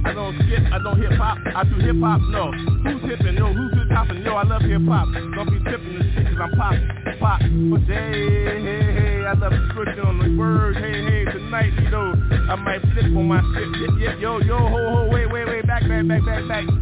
I 0.06 0.14
don't 0.14 0.34
skip, 0.46 0.64
I 0.72 0.80
don't 0.82 1.02
hip 1.02 1.12
hop, 1.20 1.38
I 1.54 1.64
do 1.66 1.76
hip 1.76 1.98
hop, 2.00 2.22
no. 2.30 2.52
Who's 2.54 3.02
hippin', 3.02 3.36
yo, 3.36 3.52
who's 3.52 3.74
hip 3.74 3.92
hoppin', 3.92 4.24
yo, 4.24 4.36
I 4.36 4.44
love 4.44 4.62
hip 4.62 4.82
hop. 4.88 5.10
Don't 5.12 5.50
be 5.50 5.60
tipping 5.70 6.00
this 6.00 6.08
shit 6.16 6.28
cause 6.28 6.40
I'm 6.40 6.52
pop, 6.58 6.74
pop. 7.20 7.42
But 7.42 7.82
hey, 7.82 8.62
hey, 8.64 8.94
hey, 8.96 9.26
I 9.28 9.34
love 9.34 9.52
scripting 9.52 10.06
on 10.06 10.20
the 10.20 10.40
words, 10.40 10.78
hey, 10.78 11.04
hey, 11.04 11.26
tonight, 11.26 11.74
you 11.84 11.90
know, 11.90 12.14
I 12.50 12.56
might 12.56 12.82
flip 12.94 13.06
on 13.06 13.28
my 13.28 13.42
shit, 13.54 13.68
yeah, 14.00 14.12
yeah, 14.12 14.20
yo, 14.20 14.40
yo, 14.40 14.58
ho, 14.58 14.70
ho, 14.70 15.10
wait, 15.12 15.30
wait, 15.30 15.46
wait, 15.46 15.68
back, 15.68 15.82
back, 15.82 16.08
back, 16.08 16.26
back, 16.26 16.48
back. 16.48 16.81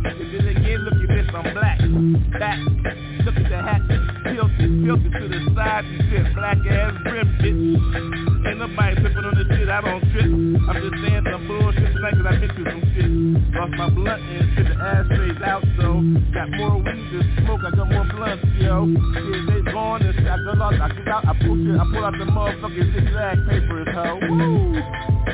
I'm 10.70 10.78
just 10.86 11.02
saying 11.02 11.26
some 11.26 11.48
bullshit 11.48 11.82
tonight 11.98 12.14
cause 12.14 12.30
I 12.30 12.38
been 12.38 12.54
through 12.54 12.70
some 12.70 12.86
shit. 12.94 13.10
Lost 13.58 13.74
my 13.74 13.90
blunt 13.90 14.22
and 14.22 14.54
shit, 14.54 14.70
the 14.70 14.78
ashtrays 14.78 15.42
out, 15.42 15.66
so 15.82 15.98
got 16.30 16.46
more 16.54 16.78
weed 16.78 17.10
to 17.10 17.26
smoke, 17.42 17.66
I 17.66 17.74
got 17.74 17.90
more 17.90 18.06
blunts, 18.06 18.46
yo. 18.62 18.86
Yeah, 18.86 19.50
they 19.50 19.66
gone 19.66 20.06
and 20.06 20.14
shit, 20.14 20.30
I 20.30 20.38
go 20.46 20.54
out, 20.62 20.78
I 20.78 20.94
get 20.94 21.08
out, 21.10 21.26
I 21.26 21.34
pull 21.42 21.58
shit, 21.58 21.74
I 21.74 21.86
pull 21.90 22.06
out 22.06 22.14
the 22.22 22.30
motherfucking 22.30 22.86
zigzag 22.94 23.38
papers, 23.50 23.90
ho. 23.98 24.22
Woo! 24.22 24.78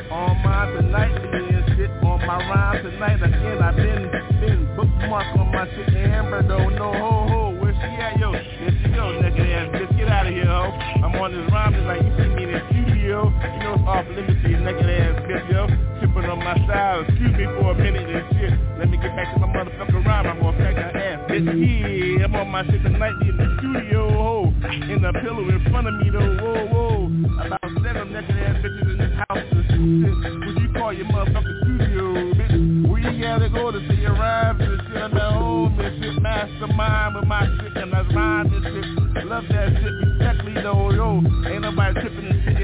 On 0.07 0.39
my 0.39 0.71
tonight, 0.71 1.11
and 1.11 1.67
shit, 1.75 1.91
on 1.99 2.19
my 2.23 2.39
rhyme 2.39 2.79
tonight, 2.79 3.19
again, 3.19 3.59
I 3.59 3.71
been, 3.75 4.07
been 4.39 4.75
bookmark 4.79 5.35
on 5.35 5.51
my 5.51 5.67
shit, 5.67 5.99
Amber 6.15 6.47
don't 6.47 6.79
know, 6.79 6.93
ho, 6.95 7.27
ho, 7.27 7.59
where 7.59 7.75
she 7.75 7.91
at, 7.99 8.17
yo? 8.23 8.31
There 8.31 8.71
she 8.71 8.87
go, 8.95 9.19
naked 9.19 9.51
ass 9.51 9.67
bitch, 9.75 9.97
get 9.99 10.07
out 10.07 10.27
of 10.27 10.33
here, 10.33 10.47
ho. 10.47 10.71
I'm 11.03 11.11
on 11.19 11.35
this 11.35 11.51
rhyme 11.51 11.73
tonight, 11.73 12.07
you 12.07 12.11
see 12.23 12.31
me 12.31 12.43
in 12.47 12.51
the 12.55 12.94
studio, 13.15 13.31
you 13.53 13.63
know 13.63 13.75
it's 13.75 13.87
off 13.87 14.05
limits 14.09 14.43
to 14.43 14.49
you 14.49 14.57
naked 14.57 14.89
ass 14.89 15.21
bitch, 15.23 15.51
yo. 15.51 15.67
Tripping 15.99 16.29
on 16.29 16.39
my 16.39 16.55
style, 16.65 17.01
excuse 17.07 17.33
me 17.37 17.45
for 17.45 17.71
a 17.71 17.75
minute 17.75 18.09
and 18.09 18.39
shit. 18.39 18.51
Let 18.77 18.89
me 18.89 18.97
get 18.97 19.15
back 19.15 19.33
to 19.33 19.39
my 19.39 19.47
motherfucking 19.47 20.05
rhyme, 20.05 20.27
I'm 20.27 20.39
gonna 20.41 20.57
pack 20.57 20.75
her 20.75 20.97
ass, 20.97 21.31
bitch. 21.31 22.19
Yeah, 22.19 22.25
I'm 22.25 22.35
on 22.35 22.49
my 22.49 22.63
shit 22.65 22.83
tonight 22.83 23.15
in 23.21 23.37
the 23.37 23.57
studio, 23.59 24.09
ho. 24.11 24.53
In 24.91 25.01
the 25.01 25.13
pillow 25.21 25.47
in 25.47 25.63
front 25.71 25.87
of 25.87 25.93
me, 25.95 26.09
though, 26.09 26.37
whoa, 26.43 26.65
whoa. 26.67 27.45
About 27.45 27.61
seven 27.83 28.11
naked 28.11 28.37
ass 28.37 28.57
bitches 28.63 28.91
in 28.91 28.97
this 28.97 29.15
house. 29.29 29.43
Would 29.55 30.57
you 30.61 30.69
call 30.73 30.93
your 30.93 31.05
motherfucking 31.07 31.61
studio, 31.63 32.03
bitch? 32.33 32.75
You 33.15 33.21
gotta 33.21 33.49
go 33.49 33.71
to 33.71 33.79
say 33.87 33.95
your 33.95 34.13
rhymes 34.13 34.59
and 34.61 34.81
shit? 34.87 35.01
I'm 35.01 35.15
at 35.15 35.31
home 35.31 35.79
and 35.79 36.03
shit, 36.03 36.21
mastermind 36.21 37.15
with 37.15 37.25
my 37.25 37.45
shit 37.45 37.77
and 37.77 37.95
I 37.95 38.01
rhyme 38.13 38.53
and 38.53 38.63
shit. 38.63 39.25
Love 39.25 39.45
that 39.49 39.69
shit, 39.69 39.93
respectfully 40.03 40.53
though, 40.61 40.91
yo. 40.91 41.23
Ain't 41.47 41.61
nobody 41.61 42.01
tripping 42.01 42.25
and 42.27 42.43
shit, 42.43 42.54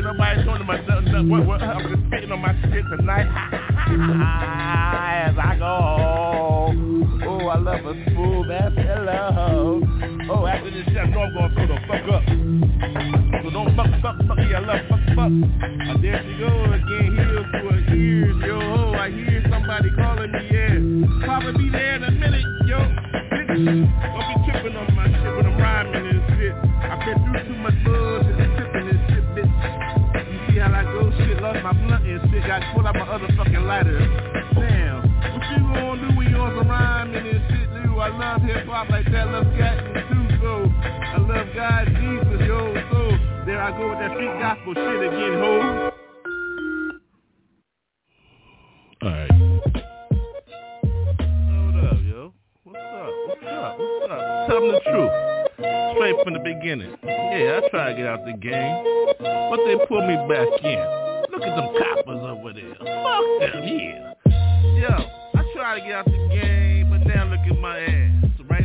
what, 1.31 1.45
what, 1.45 1.61
I'm 1.61 1.87
just 1.87 2.01
spitting 2.07 2.31
on 2.33 2.41
my 2.41 2.51
shit 2.61 2.83
tonight. 2.91 3.23
As 3.87 5.33
I 5.37 5.55
go, 5.57 6.73
oh, 7.25 7.47
I 7.47 7.57
love 7.57 7.85
a 7.85 7.93
smooth 8.11 8.51
ass 8.51 8.73
hello. 8.75 9.81
Oh, 10.29 10.45
after 10.45 10.69
this 10.71 10.83
shit, 10.87 10.97
I 10.97 11.05
know 11.05 11.21
I'm 11.21 11.33
gonna 11.33 11.55
throw 11.55 11.67
the 11.67 11.77
fuck 11.87 12.03
up. 12.11 12.23
So 13.43 13.49
don't 13.49 13.73
fuck, 13.77 13.87
fuck, 14.01 14.17
fuck, 14.27 14.39
yeah, 14.39 14.57
I 14.57 14.59
love 14.59 14.81
fuck, 14.89 14.99
fuck. 15.15 15.31
Uh, 15.31 15.95
there 16.01 16.19
she 16.19 16.33
go 16.37 16.47
again, 16.67 17.15
heels 17.15 17.47
to 17.53 17.59
her 17.63 17.79
ears, 17.95 18.35
yo, 18.45 18.59
ho, 18.59 18.91
I 18.93 19.09
hear 19.09 19.41
somebody 19.49 19.89
calling 19.95 20.31
me, 20.33 20.49
yeah. 20.51 20.79
Probably 21.25 21.53
be 21.63 21.69
there 21.71 21.95
in 21.95 22.03
a 22.03 22.11
minute, 22.11 22.43
yo. 22.67 22.77
Bitch, 23.31 23.55
love 38.81 38.89
like 38.89 39.11
that, 39.11 39.27
love 39.27 39.45
Gatton 39.57 39.93
too, 39.93 40.37
so 40.41 40.65
I 40.81 41.17
love 41.19 41.47
God, 41.53 41.85
Jesus, 41.85 42.41
yo, 42.47 42.73
so 42.91 43.11
there 43.45 43.61
I 43.61 43.77
go 43.77 43.89
with 43.89 43.99
that 43.99 44.11
street 44.11 44.33
gospel 44.39 44.73
shit 44.73 45.01
again, 45.05 45.33
ho. 45.37 45.91
Alright. 49.03 49.31
Hold 51.45 51.75
up, 51.85 51.99
yo. 52.09 52.33
What's 52.63 52.79
up? 52.79 53.09
What's 53.27 53.45
up? 53.45 53.77
What's 53.77 54.11
up? 54.11 54.47
Tell 54.49 54.61
them 54.61 54.71
the 54.71 54.79
truth. 54.89 55.13
Straight 55.93 56.15
from 56.23 56.33
the 56.33 56.39
beginning. 56.39 56.95
Yeah, 57.03 57.61
I 57.63 57.69
tried 57.69 57.91
to 57.91 57.97
get 57.97 58.07
out 58.07 58.25
the 58.25 58.33
game, 58.33 58.83
but 59.19 59.59
they 59.67 59.77
pulled 59.85 60.07
me 60.07 60.15
back 60.25 60.47
in. 60.65 60.81
Look 61.29 61.43
at 61.43 61.55
them 61.55 61.69
coppers 61.77 62.23
over 62.23 62.53
there. 62.53 62.75
Fuck 62.79 63.25
them, 63.41 63.61
yeah. 63.63 64.13
Yo, 64.81 64.93
I 65.35 65.53
tried 65.53 65.81
to 65.81 65.85
get 65.85 65.95
out 65.97 66.05
the 66.05 66.29
game, 66.33 66.89
but 66.89 67.05
now 67.05 67.25
look 67.29 67.45
at 67.47 67.59
my 67.59 67.77
ass. 67.79 68.00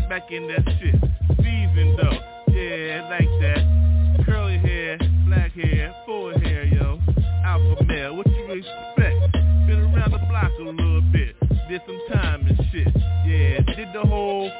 Back 0.08 0.30
in 0.30 0.46
that 0.46 0.64
shit. 0.78 0.94
Seasoned 1.38 1.98
though. 1.98 2.54
Yeah, 2.54 3.08
like 3.10 3.28
that. 3.40 4.22
Curly 4.24 4.56
hair, 4.58 4.98
black 5.26 5.52
hair, 5.52 5.92
full 6.06 6.38
hair, 6.38 6.64
yo. 6.64 7.00
Alpha 7.44 7.84
male, 7.84 8.16
what 8.16 8.26
you 8.28 8.44
expect? 8.44 9.32
Been 9.66 9.92
around 9.92 10.12
the 10.12 10.18
block 10.28 10.52
a 10.60 10.62
little 10.62 11.02
bit. 11.12 11.36
Did 11.68 11.82
some 11.86 12.00
time 12.12 12.46
and 12.46 12.56
shit. 12.70 12.86
Yeah, 13.26 13.74
did 13.74 13.88
the 13.92 14.02
whole 14.06 14.50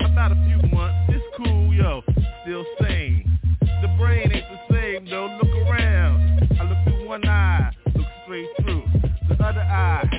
about 0.00 0.30
a 0.30 0.36
few 0.46 0.70
months. 0.70 1.12
It's 1.12 1.24
cool, 1.36 1.74
yo. 1.74 2.02
Still 2.44 2.64
sane. 2.80 3.38
The 3.60 3.88
brain 3.98 4.30
ain't 4.32 4.46
the 4.48 4.74
same 4.74 5.10
though. 5.10 5.26
Look 5.42 5.68
around. 5.68 6.48
I 6.60 6.64
look 6.68 6.78
through 6.84 7.08
one 7.08 7.26
eye, 7.28 7.72
look 7.96 8.06
straight 8.24 8.48
through. 8.60 8.84
The 9.28 9.44
other 9.44 9.60
eye 9.60 10.13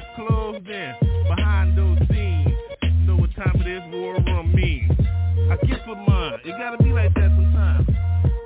time 3.36 3.60
it 3.60 3.68
is, 3.68 3.84
war 3.92 4.16
room 4.16 4.56
means. 4.56 4.92
I 5.52 5.58
get 5.68 5.84
for 5.86 5.96
mine. 5.96 6.40
It 6.46 6.56
gotta 6.58 6.82
be 6.82 6.90
like 6.92 7.14
that 7.16 7.30
sometimes. 7.36 7.88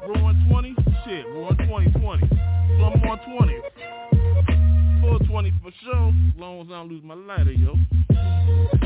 On 0.10 0.48
20? 0.50 0.76
Shit, 1.06 1.26
on 1.28 1.56
20, 1.68 1.92
20. 1.92 2.30
So 2.30 2.84
I'm 2.90 3.02
on 3.06 3.20
20. 3.38 3.54
420 5.02 5.54
for 5.62 5.72
sure, 5.84 6.10
as 6.10 6.40
long 6.40 6.62
as 6.62 6.68
I 6.68 6.82
don't 6.82 6.90
lose 6.90 7.04
my 7.04 7.14
lighter, 7.14 7.52
yo. 7.52 7.78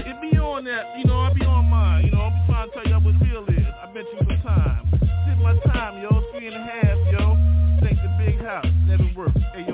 It 0.04 0.22
be 0.22 0.38
on 0.38 0.66
that, 0.66 0.99
you 0.99 1.06
know, 1.06 1.20
I 1.22 1.34
be 1.34 1.45
on 1.45 1.66
mine, 1.66 2.06
you 2.06 2.12
know, 2.12 2.22
I'm 2.22 2.45
trying 2.47 2.70
to 2.70 2.76
tell 2.76 2.86
y'all 2.86 3.01
what 3.01 3.16
real 3.24 3.45
is. 3.47 3.66
I 3.82 3.88
bet 3.93 4.04
you 4.04 4.20
some 4.20 4.41
time. 4.43 4.89
Did 4.91 5.39
my 5.39 5.56
time, 5.72 6.04
yo, 6.04 6.12
three 6.34 6.47
and 6.47 6.56
a 6.56 6.64
half, 6.64 6.97
yo. 7.16 7.38
Think 7.80 7.97
the 8.04 8.12
big 8.20 8.41
house, 8.43 8.68
never 8.88 9.08
worked. 9.16 9.38
Hey, 9.56 9.66
yo, 9.68 9.72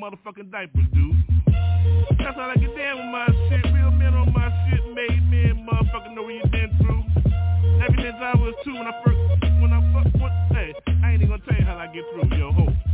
motherfucking 0.00 0.50
diapers, 0.50 0.86
dude. 0.94 1.14
That's 2.18 2.36
all 2.36 2.50
I 2.50 2.54
get 2.56 2.74
down 2.74 2.96
with 2.96 3.12
my 3.12 3.26
shit. 3.48 3.64
Real 3.74 3.90
men 3.90 4.14
on 4.14 4.32
my 4.32 4.48
shit, 4.70 4.80
made 4.94 5.22
men, 5.28 5.66
motherfucking 5.68 6.14
know 6.14 6.22
what 6.22 6.34
you 6.34 6.42
been 6.50 6.72
through. 6.80 7.04
Ever 7.84 7.96
since 8.00 8.16
I 8.18 8.34
was 8.36 8.54
two, 8.64 8.72
when 8.72 8.86
I 8.86 9.02
first, 9.04 9.20
when 9.60 9.72
I 9.72 9.80
fuck, 9.92 10.20
what, 10.20 10.32
hey, 10.56 10.72
I 11.04 11.12
ain't 11.12 11.22
even 11.22 11.28
gonna 11.28 11.42
tell 11.46 11.58
you 11.58 11.64
how 11.66 11.76
I 11.76 11.86
get 11.88 12.04
through, 12.14 12.38
yo, 12.38 12.50
ho. 12.50 12.89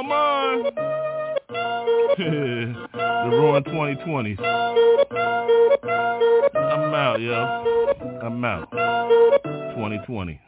on 0.00 0.08
mine. 0.08 0.62
the 2.18 3.36
ruin 3.36 3.64
2020s. 3.64 4.40
I'm 6.56 6.94
out, 6.94 7.20
yo. 7.20 7.34
I'm 8.22 8.44
out. 8.44 8.70
2020. 9.76 10.40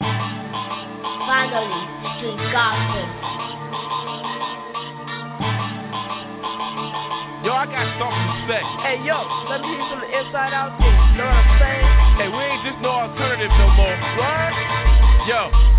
Finally, 0.00 1.82
street 2.16 2.40
gospel. 2.52 3.04
Yo, 7.44 7.52
I 7.52 7.68
got 7.68 7.86
some 8.00 8.08
respect. 8.08 8.64
Hey, 8.80 8.96
yo, 9.04 9.20
let 9.50 9.60
me 9.60 9.68
hear 9.68 9.84
from 9.92 10.00
the 10.00 10.08
inside 10.08 10.56
out 10.56 10.72
too. 10.80 10.88
You 10.88 11.20
Know 11.20 11.28
what 11.28 11.36
I'm 11.36 11.60
saying? 11.60 11.84
Hey, 12.16 12.28
we 12.32 12.40
ain't 12.40 12.64
just 12.64 12.80
no 12.80 12.88
alternative 12.88 13.52
no 13.52 13.68
more. 13.76 13.96
What? 14.16 14.52
Yo, 15.28 15.73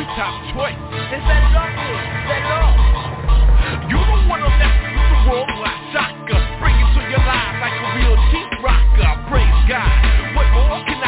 your 0.00 0.08
top 0.16 0.32
choice. 0.56 0.80
It's 1.12 1.24
that 1.28 1.44
darkness, 1.52 2.00
that 2.24 2.42
love. 2.48 2.72
You 3.84 4.00
the 4.00 4.16
one 4.32 4.40
on 4.40 4.54
that 4.56 4.74
with 4.80 4.96
the 4.96 5.18
worldwide 5.28 5.82
shocker. 5.92 6.40
Bring 6.56 6.72
it 6.72 6.88
to 6.96 7.00
your 7.12 7.20
life 7.20 7.60
like 7.60 7.76
a 7.76 7.84
real 8.00 8.16
cheap 8.32 8.48
rocker. 8.64 9.12
Praise 9.28 9.60
God. 9.68 9.92
What 10.32 10.48
more 10.56 10.80
can 10.88 10.99